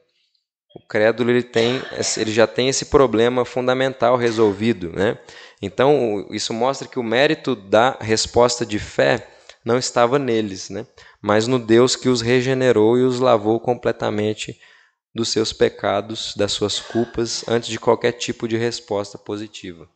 [0.73, 1.81] O crédulo ele tem,
[2.17, 5.17] ele já tem esse problema fundamental resolvido, né?
[5.61, 9.27] Então isso mostra que o mérito da resposta de fé
[9.65, 10.85] não estava neles, né?
[11.21, 14.57] Mas no Deus que os regenerou e os lavou completamente
[15.13, 19.89] dos seus pecados, das suas culpas, antes de qualquer tipo de resposta positiva.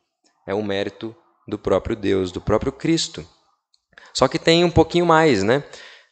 [0.47, 1.15] É o mérito
[1.47, 3.25] do próprio Deus, do próprio Cristo.
[4.13, 5.63] Só que tem um pouquinho mais, né?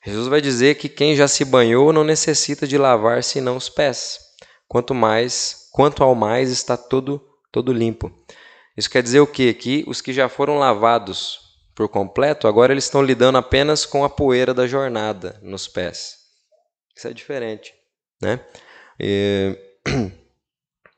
[0.06, 4.20] Jesus vai dizer que quem já se banhou não necessita de lavar senão os pés.
[4.68, 7.22] Quanto mais, quanto ao mais está todo
[7.52, 8.12] todo limpo.
[8.78, 9.54] Isso quer dizer o quê?
[9.54, 11.40] Que os que já foram lavados
[11.76, 16.18] por completo, agora eles estão lidando apenas com a poeira da jornada nos pés.
[16.96, 17.74] Isso é diferente,
[18.22, 18.40] né?
[19.00, 19.58] E...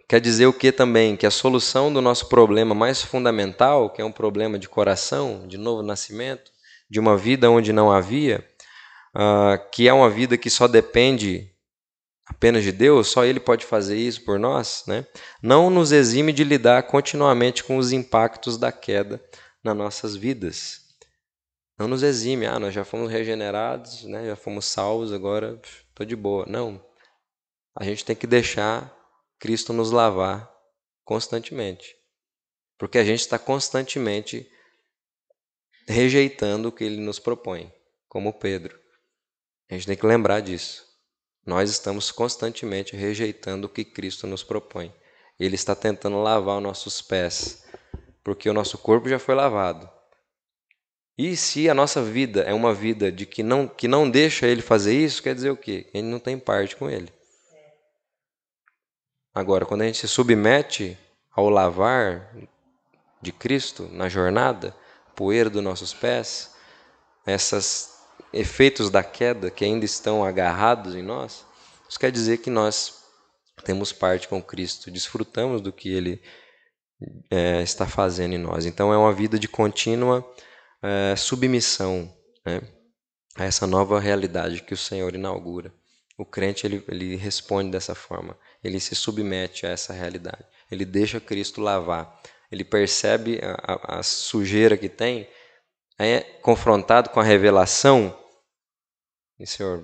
[0.10, 1.16] Quer dizer o que também?
[1.16, 5.58] Que a solução do nosso problema mais fundamental, que é um problema de coração, de
[5.58, 6.52] novo nascimento,
[6.89, 8.45] de uma vida onde não havia,
[9.16, 11.51] uh, que é uma vida que só depende
[12.26, 15.05] apenas de Deus, só Ele pode fazer isso por nós, né?
[15.41, 19.22] não nos exime de lidar continuamente com os impactos da queda
[19.64, 20.82] nas nossas vidas.
[21.78, 24.26] Não nos exime, ah, nós já fomos regenerados, né?
[24.26, 25.59] já fomos salvos, agora
[25.89, 26.45] estou de boa.
[26.47, 26.84] Não.
[27.76, 28.95] A gente tem que deixar
[29.39, 30.49] Cristo nos lavar
[31.03, 31.95] constantemente.
[32.78, 34.49] Porque a gente está constantemente
[35.88, 37.72] rejeitando o que ele nos propõe,
[38.07, 38.80] como Pedro.
[39.72, 40.86] A gente tem que lembrar disso.
[41.45, 44.93] Nós estamos constantemente rejeitando o que Cristo nos propõe.
[45.39, 47.63] Ele está tentando lavar os nossos pés,
[48.22, 49.89] porque o nosso corpo já foi lavado.
[51.17, 54.61] E se a nossa vida é uma vida de que não, que não deixa ele
[54.61, 55.89] fazer isso, quer dizer o quê?
[55.93, 57.11] Ele não tem parte com ele.
[59.34, 60.97] Agora, quando a gente se submete
[61.32, 62.36] ao lavar
[63.22, 64.76] de Cristo na jornada,
[65.15, 66.53] poeira dos nossos pés,
[67.26, 68.01] esses
[68.34, 71.45] efeitos da queda que ainda estão agarrados em nós,
[71.88, 73.01] isso quer dizer que nós
[73.63, 76.21] temos parte com Cristo, desfrutamos do que Ele
[77.29, 78.65] é, está fazendo em nós.
[78.65, 80.25] Então é uma vida de contínua
[80.82, 82.11] é, submissão
[82.45, 82.61] né,
[83.36, 85.73] a essa nova realidade que o Senhor inaugura.
[86.17, 91.19] O crente ele, ele responde dessa forma, ele se submete a essa realidade, ele deixa
[91.19, 92.21] Cristo lavar
[92.51, 95.27] ele percebe a, a sujeira que tem,
[95.97, 98.15] é confrontado com a revelação,
[99.42, 99.84] e Senhor,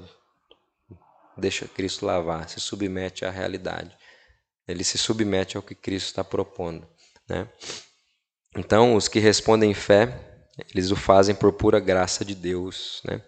[1.38, 3.96] deixa Cristo lavar, se submete à realidade.
[4.68, 6.88] Ele se submete ao que Cristo está propondo.
[7.28, 7.48] Né?
[8.56, 13.22] Então, os que respondem fé, eles o fazem por pura graça de Deus, né?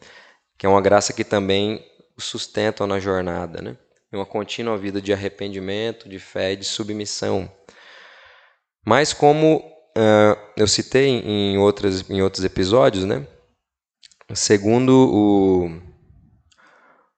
[0.58, 1.86] que é uma graça que também
[2.18, 3.62] o sustentam na jornada.
[3.62, 3.78] Né?
[4.12, 7.50] Uma contínua vida de arrependimento, de fé e de submissão
[8.86, 9.64] mas como
[10.58, 13.28] eu citei em, outras, em outros episódios, né?
[14.34, 15.82] segundo o,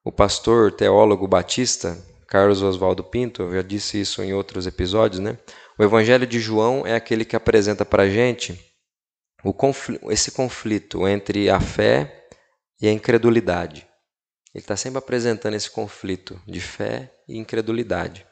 [0.03, 1.97] o pastor teólogo batista
[2.27, 5.37] Carlos Oswaldo Pinto, eu já disse isso em outros episódios, né?
[5.77, 8.57] O Evangelho de João é aquele que apresenta para a gente
[10.09, 12.25] esse conflito entre a fé
[12.81, 13.85] e a incredulidade.
[14.53, 18.25] Ele está sempre apresentando esse conflito de fé e incredulidade.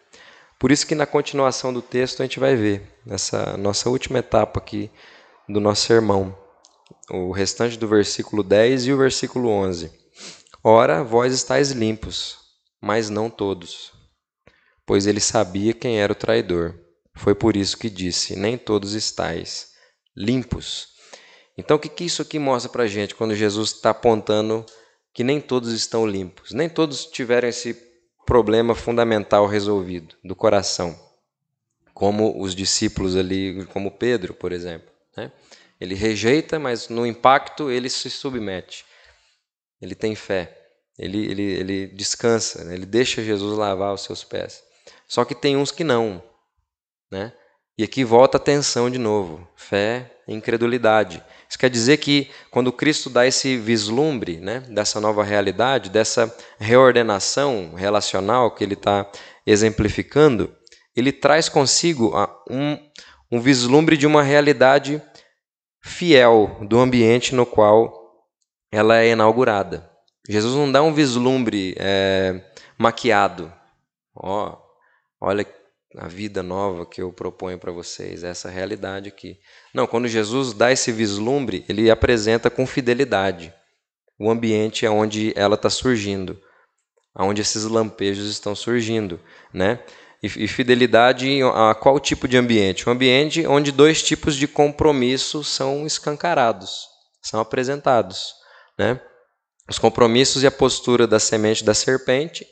[0.57, 4.59] Por isso que na continuação do texto a gente vai ver, nessa nossa última etapa
[4.59, 4.89] aqui
[5.47, 6.38] do nosso sermão,
[7.09, 9.91] o restante do versículo 10 e o versículo 11.
[10.64, 12.38] Ora, vós estáis limpos,
[12.82, 13.93] mas não todos.
[14.86, 16.78] Pois ele sabia quem era o traidor.
[17.16, 19.70] Foi por isso que disse: Nem todos estáis
[20.16, 20.89] limpos.
[21.57, 24.66] Então, o que, que isso aqui mostra para gente quando Jesus está apontando
[25.14, 26.51] que nem todos estão limpos?
[26.51, 27.74] Nem todos tiveram esse
[28.26, 30.97] problema fundamental resolvido do coração,
[31.93, 34.89] como os discípulos ali, como Pedro, por exemplo.
[35.16, 35.32] Né?
[35.80, 38.86] Ele rejeita, mas no impacto ele se submete.
[39.82, 40.56] Ele tem fé.
[40.98, 42.74] Ele, ele, ele descansa, né?
[42.74, 44.62] ele deixa Jesus lavar os seus pés.
[45.08, 46.22] Só que tem uns que não.
[47.10, 47.32] Né?
[47.78, 51.24] E aqui volta a tensão de novo: fé e incredulidade.
[51.48, 57.74] Isso quer dizer que quando Cristo dá esse vislumbre né, dessa nova realidade, dessa reordenação
[57.76, 59.10] relacional que ele está
[59.48, 60.54] exemplificando,
[60.96, 62.14] ele traz consigo
[62.50, 62.78] um,
[63.32, 65.02] um vislumbre de uma realidade
[65.82, 67.99] fiel do ambiente no qual
[68.72, 69.89] ela é inaugurada.
[70.28, 72.41] Jesus não dá um vislumbre é,
[72.78, 73.51] maquiado.
[74.15, 74.57] Ó,
[75.20, 75.45] olha
[75.97, 79.39] a vida nova que eu proponho para vocês, essa realidade aqui.
[79.74, 83.53] Não, quando Jesus dá esse vislumbre, ele apresenta com fidelidade
[84.20, 86.39] o ambiente onde ela está surgindo,
[87.17, 89.20] onde esses lampejos estão surgindo,
[89.53, 89.80] né?
[90.22, 92.88] E, e fidelidade a qual tipo de ambiente?
[92.88, 96.88] Um ambiente onde dois tipos de compromissos são escancarados,
[97.22, 98.34] são apresentados,
[98.80, 99.00] né?
[99.70, 102.48] os compromissos e a postura da semente da serpente,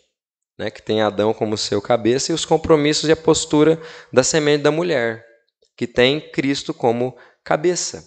[0.58, 3.82] né, que tem Adão como seu cabeça, e os compromissos e a postura
[4.14, 5.26] da semente da mulher,
[5.76, 8.06] que tem Cristo como cabeça.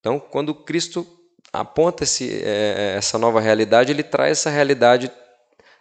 [0.00, 1.06] Então, quando Cristo
[1.52, 5.10] aponta esse, é, essa nova realidade, ele traz essa realidade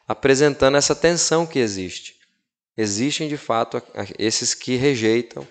[0.08, 2.20] apresentando essa tensão que existe.
[2.78, 3.82] Existem de fato
[4.20, 5.48] esses que rejeitam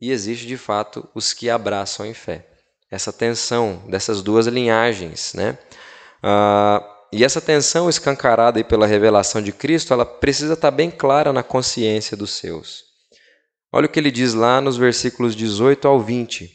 [0.00, 2.46] e existe de fato os que abraçam em fé.
[2.90, 5.58] Essa tensão dessas duas linhagens, né?
[6.22, 6.82] Ah,
[7.12, 12.16] e essa tensão escancarada pela revelação de Cristo, ela precisa estar bem clara na consciência
[12.16, 12.84] dos seus.
[13.72, 16.50] Olha o que ele diz lá nos versículos 18 ao 20.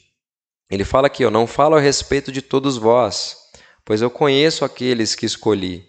[0.69, 3.35] Ele fala aqui: Eu não falo a respeito de todos vós,
[3.85, 5.85] pois eu conheço aqueles que escolhi.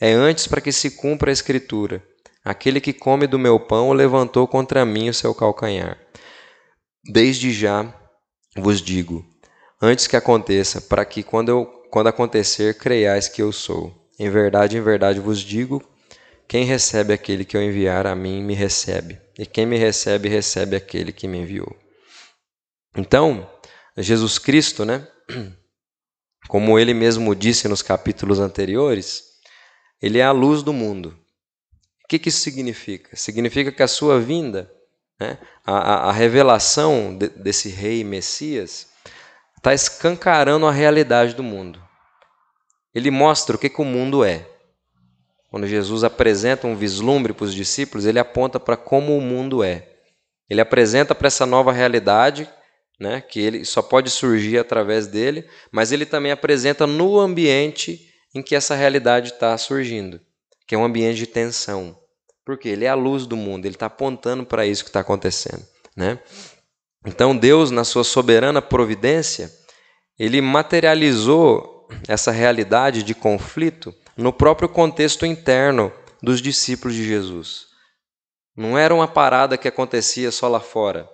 [0.00, 2.02] É antes para que se cumpra a Escritura:
[2.44, 5.98] Aquele que come do meu pão levantou contra mim o seu calcanhar.
[7.04, 7.92] Desde já
[8.56, 9.24] vos digo,
[9.80, 13.94] antes que aconteça, para que quando eu quando acontecer, creiais que eu sou.
[14.18, 15.82] Em verdade, em verdade vos digo:
[16.46, 19.20] quem recebe aquele que eu enviar a mim, me recebe.
[19.38, 21.76] E quem me recebe, recebe aquele que me enviou.
[22.96, 23.48] Então,
[23.96, 25.06] Jesus Cristo, né?
[26.48, 29.24] Como ele mesmo disse nos capítulos anteriores,
[30.00, 31.18] ele é a luz do mundo.
[32.04, 33.14] O que, que isso significa?
[33.14, 34.72] Significa que a sua vinda,
[35.20, 38.87] né, a, a, revelação de, desse rei Messias,
[39.58, 41.82] está escancarando a realidade do mundo.
[42.94, 44.48] Ele mostra o que, que o mundo é.
[45.50, 49.88] Quando Jesus apresenta um vislumbre para os discípulos, ele aponta para como o mundo é.
[50.48, 52.48] Ele apresenta para essa nova realidade,
[52.98, 58.42] né, que ele só pode surgir através dele, mas ele também apresenta no ambiente em
[58.42, 60.20] que essa realidade está surgindo,
[60.66, 61.98] que é um ambiente de tensão.
[62.44, 65.64] Porque ele é a luz do mundo, ele está apontando para isso que está acontecendo.
[65.96, 66.18] Né?
[67.08, 69.50] Então Deus, na sua soberana providência,
[70.18, 75.90] ele materializou essa realidade de conflito no próprio contexto interno
[76.22, 77.68] dos discípulos de Jesus.
[78.54, 81.08] Não era uma parada que acontecia só lá fora.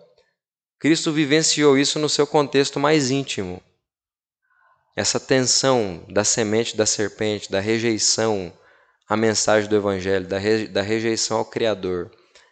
[0.80, 3.62] Cristo vivenciou isso no seu contexto mais íntimo.
[4.96, 8.52] Essa tensão da semente da serpente, da rejeição
[9.08, 12.10] à mensagem do Evangelho, da, rejeição ao Criador.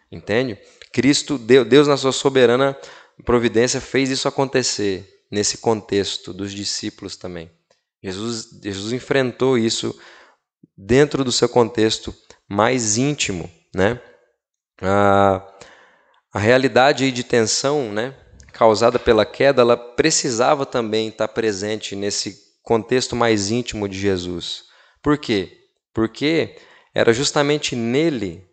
[0.09, 0.57] Entende?
[0.93, 2.77] Cristo, Deus, na sua soberana
[3.23, 7.51] providência fez isso acontecer nesse contexto dos discípulos também.
[8.01, 9.97] Jesus, Jesus enfrentou isso
[10.77, 12.13] dentro do seu contexto
[12.47, 13.99] mais íntimo, né?
[14.81, 15.47] A,
[16.33, 18.15] a realidade de tensão, né,
[18.51, 24.63] causada pela queda, ela precisava também estar presente nesse contexto mais íntimo de Jesus.
[25.01, 25.57] Por quê?
[25.93, 26.55] Porque
[26.93, 28.47] era justamente nele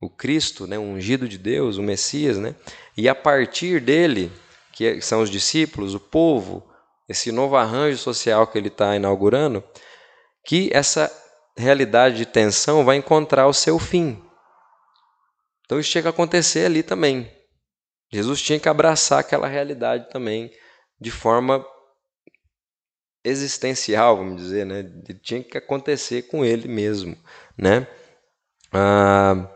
[0.00, 2.54] o Cristo, né, o ungido de Deus, o Messias, né,
[2.96, 4.32] e a partir dele
[4.72, 6.66] que são os discípulos, o povo,
[7.08, 9.62] esse novo arranjo social que ele está inaugurando,
[10.46, 11.10] que essa
[11.56, 14.22] realidade de tensão vai encontrar o seu fim.
[15.64, 17.30] Então isso tinha que acontecer ali também.
[18.10, 20.50] Jesus tinha que abraçar aquela realidade também
[21.00, 21.64] de forma
[23.22, 24.84] existencial, vamos dizer, né?
[25.22, 27.16] Tinha que acontecer com ele mesmo,
[27.56, 27.86] né?
[28.72, 29.48] Ah,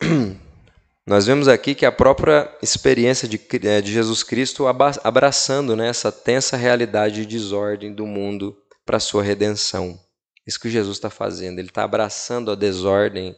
[1.06, 6.10] nós vemos aqui que a própria experiência de, eh, de Jesus Cristo abraçando né, essa
[6.10, 9.98] tensa realidade de desordem do mundo para sua redenção.
[10.46, 11.58] Isso que Jesus está fazendo.
[11.58, 13.36] Ele está abraçando a desordem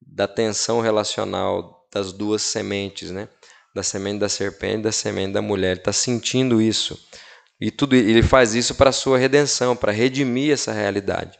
[0.00, 3.28] da tensão relacional das duas sementes, né?
[3.74, 5.72] Da semente da serpente e da semente da mulher.
[5.72, 6.98] Ele está sentindo isso.
[7.60, 11.38] E tudo ele faz isso para a sua redenção, para redimir essa realidade.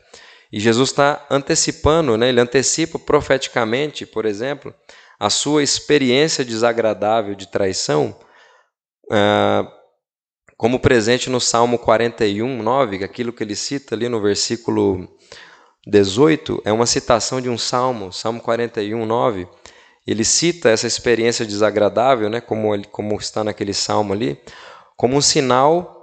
[0.53, 2.29] E Jesus está antecipando, né?
[2.29, 4.75] ele antecipa profeticamente, por exemplo,
[5.21, 8.19] a sua experiência desagradável de traição,
[9.11, 9.71] ah,
[10.57, 15.09] como presente no Salmo 41, 9, aquilo que ele cita ali no versículo
[15.87, 19.49] 18, é uma citação de um salmo, Salmo 41, 9.
[20.07, 24.41] Ele cita essa experiência desagradável, né, como, ele, como está naquele salmo ali,
[24.97, 25.99] como um sinal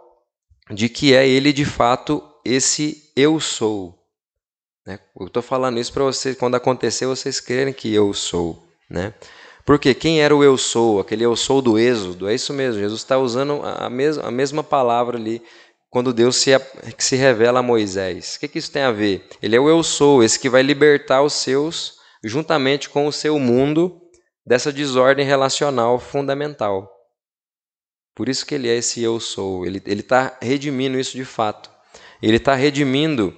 [0.71, 3.94] de que é ele de fato esse eu sou.
[4.85, 4.99] Né?
[5.19, 8.61] Eu estou falando isso para vocês, quando acontecer, vocês crerem que eu sou.
[8.89, 9.13] Né?
[9.65, 13.01] Porque quem era o eu sou, aquele eu sou do Êxodo, é isso mesmo, Jesus
[13.01, 15.41] está usando a mesma, a mesma palavra ali
[15.89, 16.51] quando Deus se,
[16.97, 18.35] se revela a Moisés.
[18.35, 19.27] O que, que isso tem a ver?
[19.41, 23.39] Ele é o eu sou, esse que vai libertar os seus, juntamente com o seu
[23.39, 24.01] mundo,
[24.45, 26.91] dessa desordem relacional fundamental.
[28.13, 29.65] Por isso que ele é esse eu sou.
[29.65, 31.69] Ele está redimindo isso de fato.
[32.21, 33.33] Ele está redimindo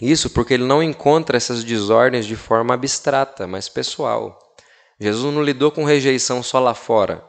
[0.00, 4.38] isso porque ele não encontra essas desordens de forma abstrata, mas pessoal.
[4.98, 7.24] Jesus não lidou com rejeição só lá fora,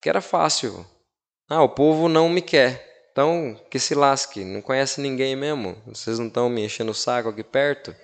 [0.00, 0.86] que era fácil.
[1.48, 6.18] Ah, o povo não me quer, então que se lasque, não conhece ninguém mesmo, vocês
[6.18, 7.94] não estão me enchendo o saco aqui perto.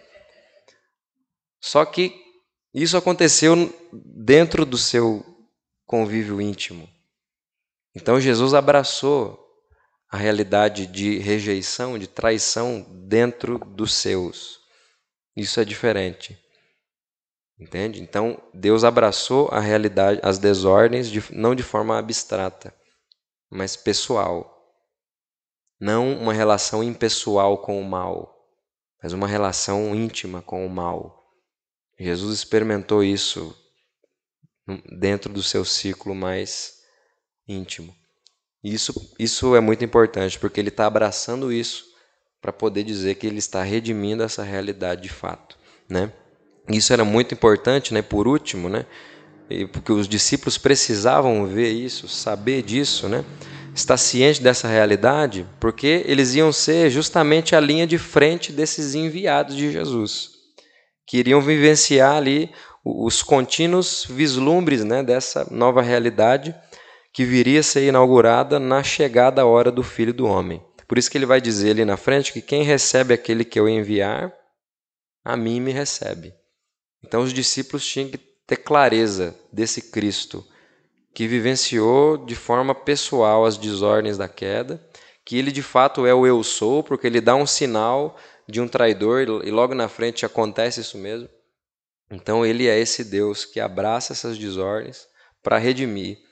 [1.61, 2.15] Só que
[2.73, 5.25] isso aconteceu dentro do seu
[5.87, 6.89] convívio íntimo.
[7.95, 9.44] Então Jesus abraçou
[10.15, 14.61] a realidade de rejeição, de traição dentro dos seus.
[15.37, 16.39] Isso é diferente.
[17.59, 18.01] Entende?
[18.01, 22.73] Então, Deus abraçou a realidade, as desordens, de, não de forma abstrata,
[23.51, 24.57] mas pessoal.
[25.81, 28.49] Não uma relação impessoal com o mal,
[29.03, 31.25] mas uma relação íntima com o mal.
[31.99, 33.53] Jesus experimentou isso
[34.97, 36.75] dentro do seu ciclo mais
[37.49, 38.04] íntimo.
[38.65, 41.85] Isso, isso é muito importante, porque ele está abraçando isso
[42.41, 45.59] para poder dizer que ele está redimindo essa realidade de fato.
[45.87, 46.11] Né?
[46.69, 48.01] Isso era muito importante, né?
[48.01, 48.87] Por último, né?
[49.71, 53.23] Porque os discípulos precisavam ver isso, saber disso, né?
[53.75, 59.57] Estar ciente dessa realidade, porque eles iam ser justamente a linha de frente desses enviados
[59.57, 60.31] de Jesus,
[61.07, 62.51] que iriam vivenciar ali
[62.83, 65.03] os contínuos vislumbres, né?
[65.03, 66.55] Dessa nova realidade
[67.15, 70.61] que viria a ser inaugurada na chegada a hora do Filho do Homem.
[70.89, 73.69] Por isso que ele vai dizer ali na frente que quem recebe aquele que eu
[73.69, 74.35] enviar,
[75.25, 76.35] a mim me recebe.
[77.05, 80.45] Então os discípulos tinham que ter clareza desse Cristo
[81.15, 84.85] que vivenciou de forma pessoal as desordens da queda,
[85.25, 88.17] que ele de fato é o eu sou, porque ele dá um sinal
[88.49, 91.29] de um traidor e logo na frente acontece isso mesmo.
[92.11, 95.07] Então ele é esse Deus que abraça essas desordens
[95.45, 96.24] para redimir.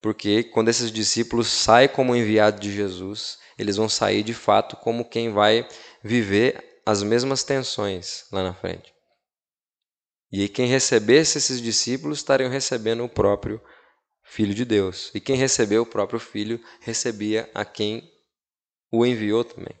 [0.00, 5.08] Porque quando esses discípulos saem como enviados de Jesus, eles vão sair de fato como
[5.08, 5.66] quem vai
[6.02, 8.94] viver as mesmas tensões lá na frente.
[10.30, 13.60] E quem recebesse esses discípulos estariam recebendo o próprio
[14.22, 15.10] Filho de Deus.
[15.14, 18.10] E quem recebeu o próprio Filho recebia a quem
[18.92, 19.74] o enviou também.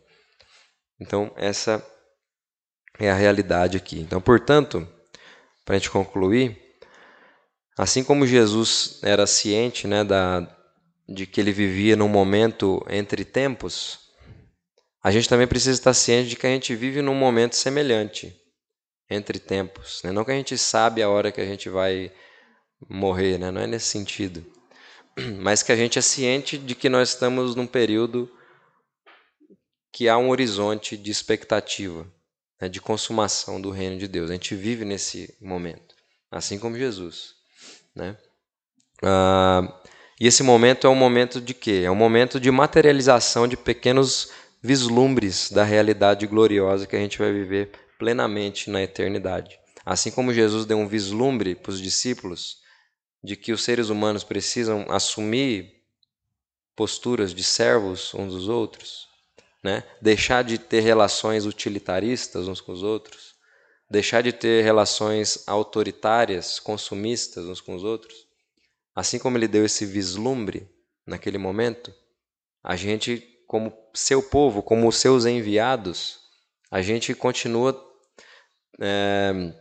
[0.98, 1.84] Então, essa
[2.98, 4.00] é a realidade aqui.
[4.00, 4.88] Então, portanto,
[5.64, 6.67] para a gente concluir,
[7.78, 10.52] assim como Jesus era ciente né, da,
[11.08, 14.00] de que ele vivia num momento entre tempos,
[15.00, 18.36] a gente também precisa estar ciente de que a gente vive num momento semelhante
[19.08, 20.02] entre tempos.
[20.02, 20.10] Né?
[20.10, 22.12] Não que a gente sabe a hora que a gente vai
[22.90, 23.52] morrer, né?
[23.52, 24.44] não é nesse sentido.
[25.38, 28.28] Mas que a gente é ciente de que nós estamos num período
[29.92, 32.12] que há um horizonte de expectativa,
[32.60, 32.68] né?
[32.68, 34.30] de consumação do reino de Deus.
[34.30, 35.94] A gente vive nesse momento,
[36.28, 37.37] assim como Jesus.
[37.98, 38.16] Né?
[39.02, 39.80] Ah,
[40.20, 41.82] e esse momento é um momento de quê?
[41.84, 44.30] É um momento de materialização de pequenos
[44.62, 49.58] vislumbres da realidade gloriosa que a gente vai viver plenamente na eternidade.
[49.84, 52.58] Assim como Jesus deu um vislumbre para os discípulos
[53.22, 55.72] de que os seres humanos precisam assumir
[56.76, 59.08] posturas de servos uns dos outros,
[59.62, 59.82] né?
[60.00, 63.27] deixar de ter relações utilitaristas uns com os outros,
[63.90, 68.26] deixar de ter relações autoritárias, consumistas uns com os outros.
[68.94, 70.68] Assim como ele deu esse vislumbre
[71.06, 71.94] naquele momento,
[72.62, 76.20] a gente, como seu povo, como seus enviados,
[76.70, 77.72] a gente continua
[78.80, 79.54] é,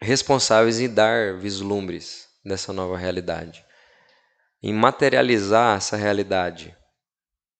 [0.00, 3.64] responsáveis em dar vislumbres dessa nova realidade,
[4.62, 6.76] em materializar essa realidade,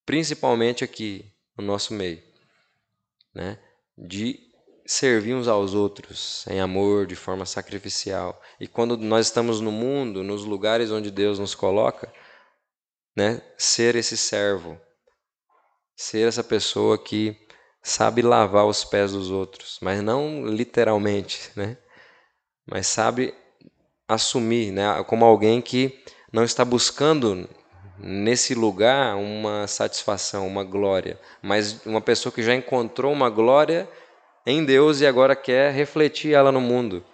[0.04, 2.22] principalmente aqui no nosso meio,
[3.32, 3.58] né?
[3.96, 4.53] de
[4.86, 8.40] servir uns aos outros em amor, de forma sacrificial.
[8.60, 12.12] E quando nós estamos no mundo, nos lugares onde Deus nos coloca,
[13.16, 13.40] né?
[13.56, 14.78] ser esse servo,
[15.96, 17.36] ser essa pessoa que
[17.82, 21.76] sabe lavar os pés dos outros, mas não literalmente, né?
[22.66, 23.34] mas sabe
[24.08, 27.48] assumir, né, como alguém que não está buscando
[27.98, 33.88] nesse lugar uma satisfação, uma glória, mas uma pessoa que já encontrou uma glória
[34.46, 37.04] em Deus e agora quer refletir ela no mundo,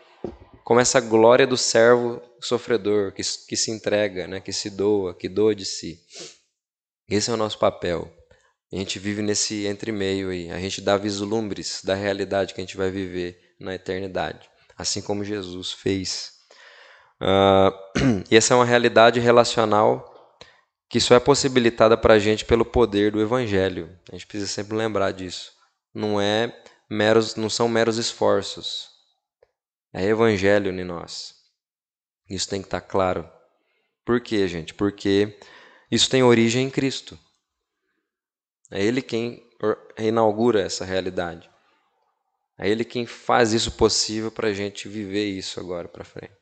[0.65, 5.29] como essa glória do servo sofredor que, que se entrega, né, que se doa, que
[5.29, 6.01] doa de si.
[7.09, 8.11] Esse é o nosso papel.
[8.73, 12.77] A gente vive nesse entre-meio aí, a gente dá vislumbres da realidade que a gente
[12.77, 16.33] vai viver na eternidade, assim como Jesus fez.
[17.21, 20.07] Uh, e essa é uma realidade relacional
[20.89, 23.97] que só é possibilitada para a gente pelo poder do Evangelho.
[24.11, 25.53] A gente precisa sempre lembrar disso.
[25.95, 26.53] Não é
[26.91, 28.91] meros, não são meros esforços.
[29.93, 31.35] É Evangelho em nós.
[32.29, 33.31] Isso tem que estar tá claro.
[34.05, 34.75] Por quê, gente?
[34.75, 35.39] Porque
[35.91, 37.19] isso tem origem em Cristo.
[38.71, 39.49] É Ele quem
[39.99, 41.49] inaugura essa realidade.
[42.59, 46.35] É Ele quem faz isso possível para a gente viver isso agora para frente.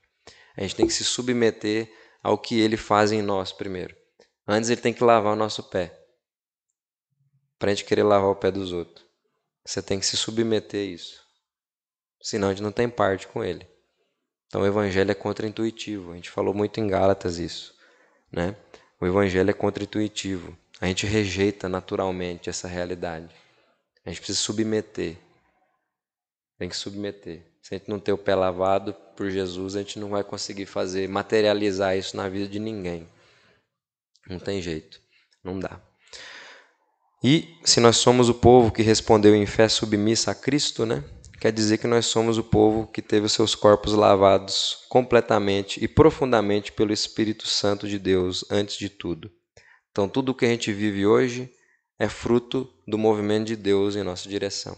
[0.57, 1.91] A gente tem que se submeter
[2.23, 3.97] ao que ele faz em nós primeiro.
[4.47, 5.97] Antes ele tem que lavar o nosso pé.
[7.59, 9.08] Para a gente querer lavar o pé dos outros.
[9.69, 11.23] Você tem que se submeter a isso.
[12.23, 13.69] Senão a gente não tem parte com ele.
[14.47, 16.13] Então o evangelho é contra-intuitivo.
[16.13, 17.75] A gente falou muito em Gálatas isso.
[18.33, 18.57] Né?
[18.99, 20.57] O evangelho é contra-intuitivo.
[20.81, 23.29] A gente rejeita naturalmente essa realidade.
[24.07, 25.19] A gente precisa submeter.
[26.57, 27.43] Tem que submeter.
[27.61, 30.65] Se a gente não ter o pé lavado por Jesus, a gente não vai conseguir
[30.65, 33.07] fazer, materializar isso na vida de ninguém.
[34.27, 34.99] Não tem jeito,
[35.45, 35.79] não dá.
[37.23, 41.03] E se nós somos o povo que respondeu em fé submissa a Cristo, né?
[41.41, 45.89] Quer dizer que nós somos o povo que teve os seus corpos lavados completamente e
[45.89, 49.31] profundamente pelo Espírito Santo de Deus antes de tudo.
[49.91, 51.53] Então, tudo o que a gente vive hoje
[51.99, 54.77] é fruto do movimento de Deus em nossa direção.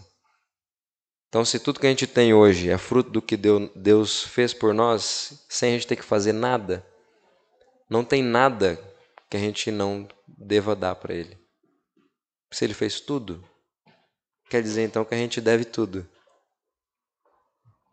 [1.28, 4.74] Então, se tudo que a gente tem hoje é fruto do que Deus fez por
[4.74, 6.86] nós, sem a gente ter que fazer nada,
[7.88, 8.78] não tem nada
[9.30, 11.38] que a gente não deva dar para Ele.
[12.50, 13.44] Se Ele fez tudo,
[14.48, 16.08] quer dizer então que a gente deve tudo.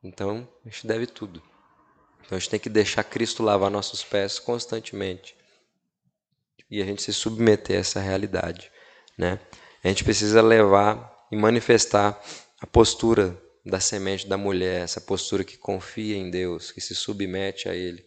[0.03, 1.41] Então, a gente deve tudo.
[2.19, 5.35] Então, a gente tem que deixar Cristo lavar nossos pés constantemente.
[6.69, 8.71] E a gente se submeter a essa realidade.
[9.17, 9.39] Né?
[9.83, 12.21] A gente precisa levar e manifestar
[12.59, 17.67] a postura da semente da mulher, essa postura que confia em Deus, que se submete
[17.67, 18.05] a Ele,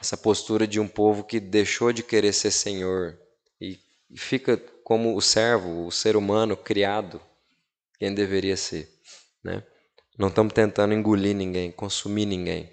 [0.00, 3.18] essa postura de um povo que deixou de querer ser Senhor
[3.60, 3.78] e
[4.16, 4.60] fica
[4.92, 7.18] como o servo, o ser humano criado,
[7.98, 8.90] quem deveria ser.
[9.42, 9.62] Né?
[10.18, 12.70] Não estamos tentando engolir ninguém, consumir ninguém.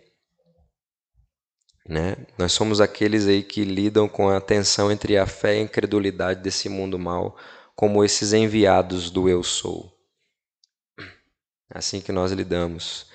[1.87, 2.17] Né?
[2.37, 6.41] Nós somos aqueles aí que lidam com a tensão entre a fé e a incredulidade
[6.41, 7.37] desse mundo mal,
[7.73, 9.89] como esses enviados do eu sou.
[11.69, 13.07] Assim que nós lidamos.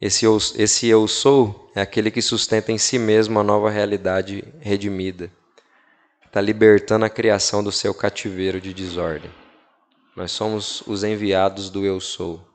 [0.00, 4.44] Esse eu, esse eu sou é aquele que sustenta em si mesmo a nova realidade
[4.60, 5.32] redimida.
[6.36, 9.30] Está libertando a criação do seu cativeiro de desordem.
[10.14, 12.46] Nós somos os enviados do eu sou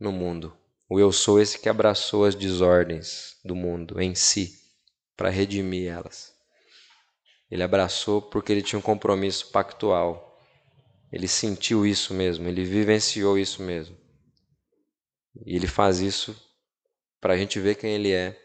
[0.00, 0.52] no mundo.
[0.90, 4.58] O eu sou esse que abraçou as desordens do mundo em si
[5.16, 6.34] para redimir elas.
[7.48, 10.36] Ele abraçou porque ele tinha um compromisso pactual.
[11.12, 13.96] Ele sentiu isso mesmo, ele vivenciou isso mesmo.
[15.46, 16.36] E ele faz isso
[17.20, 18.36] para a gente ver quem ele é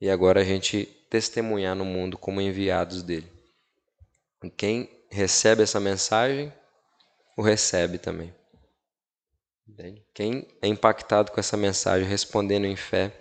[0.00, 3.31] e agora a gente testemunhar no mundo como enviados dele.
[4.42, 6.52] E quem recebe essa mensagem,
[7.36, 8.34] o recebe também.
[10.12, 13.12] Quem é impactado com essa mensagem, respondendo em fé,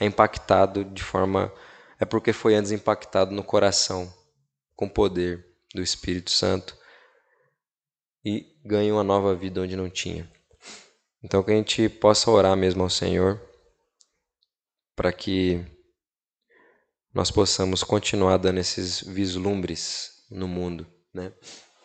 [0.00, 1.52] é impactado de forma.
[1.98, 4.12] É porque foi antes impactado no coração,
[4.74, 6.76] com o poder do Espírito Santo,
[8.24, 10.30] e ganha uma nova vida onde não tinha.
[11.22, 13.40] Então, que a gente possa orar mesmo ao Senhor
[14.96, 15.64] para que
[17.14, 21.32] nós possamos continuar dando esses vislumbres no mundo, né?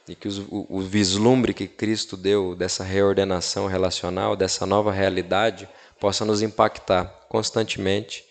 [0.07, 5.68] E que os, o, o vislumbre que Cristo deu dessa reordenação relacional, dessa nova realidade,
[5.99, 8.24] possa nos impactar constantemente,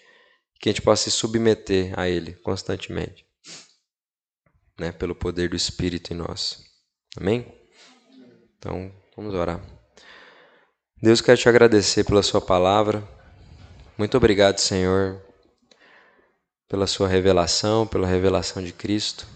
[0.58, 3.26] que a gente possa se submeter a Ele constantemente,
[4.78, 4.90] né?
[4.92, 6.64] Pelo poder do Espírito em nós.
[7.16, 7.46] Amém?
[8.58, 9.60] Então, vamos orar.
[11.00, 13.06] Deus, quero te agradecer pela Sua palavra.
[13.98, 15.22] Muito obrigado, Senhor,
[16.68, 19.35] pela Sua revelação, pela revelação de Cristo.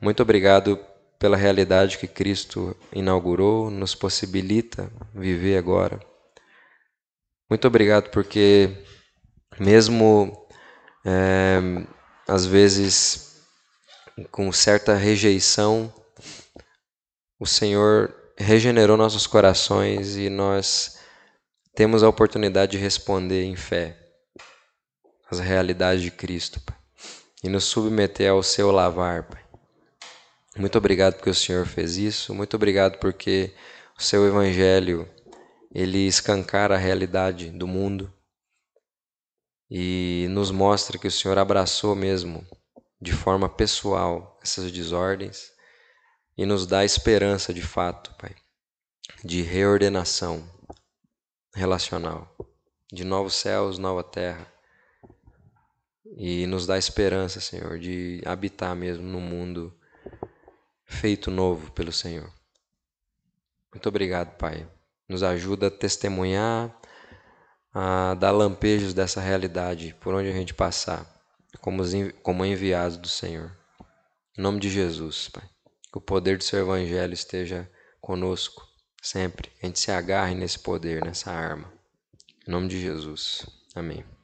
[0.00, 0.78] Muito obrigado
[1.18, 5.98] pela realidade que Cristo inaugurou, nos possibilita viver agora.
[7.50, 8.84] Muito obrigado porque,
[9.58, 10.46] mesmo
[11.04, 11.58] é,
[12.26, 13.28] às vezes
[14.30, 15.92] com certa rejeição,
[17.38, 20.98] o Senhor regenerou nossos corações e nós
[21.74, 23.96] temos a oportunidade de responder em fé
[25.30, 26.76] às realidades de Cristo Pai,
[27.42, 29.24] e nos submeter ao seu lavar.
[29.24, 29.47] Pai.
[30.58, 32.34] Muito obrigado porque o Senhor fez isso.
[32.34, 33.54] Muito obrigado porque
[33.96, 35.08] o seu evangelho
[35.72, 38.12] ele escancara a realidade do mundo
[39.70, 42.44] e nos mostra que o Senhor abraçou mesmo
[43.00, 45.52] de forma pessoal essas desordens
[46.36, 48.34] e nos dá esperança de fato, Pai,
[49.24, 50.42] de reordenação
[51.54, 52.36] relacional,
[52.92, 54.52] de novos céus, nova terra.
[56.16, 59.77] E nos dá esperança, Senhor, de habitar mesmo no mundo
[60.88, 62.32] feito novo pelo Senhor.
[63.72, 64.66] Muito obrigado, Pai.
[65.08, 66.74] Nos ajuda a testemunhar,
[67.72, 71.06] a dar lampejos dessa realidade por onde a gente passar,
[71.60, 71.82] como,
[72.22, 73.56] como enviados do Senhor.
[74.36, 75.44] Em nome de Jesus, Pai.
[75.92, 77.70] Que o poder do Seu Evangelho esteja
[78.00, 78.66] conosco
[79.02, 79.52] sempre.
[79.62, 81.72] A gente se agarre nesse poder, nessa arma.
[82.46, 83.46] Em nome de Jesus.
[83.74, 84.17] Amém.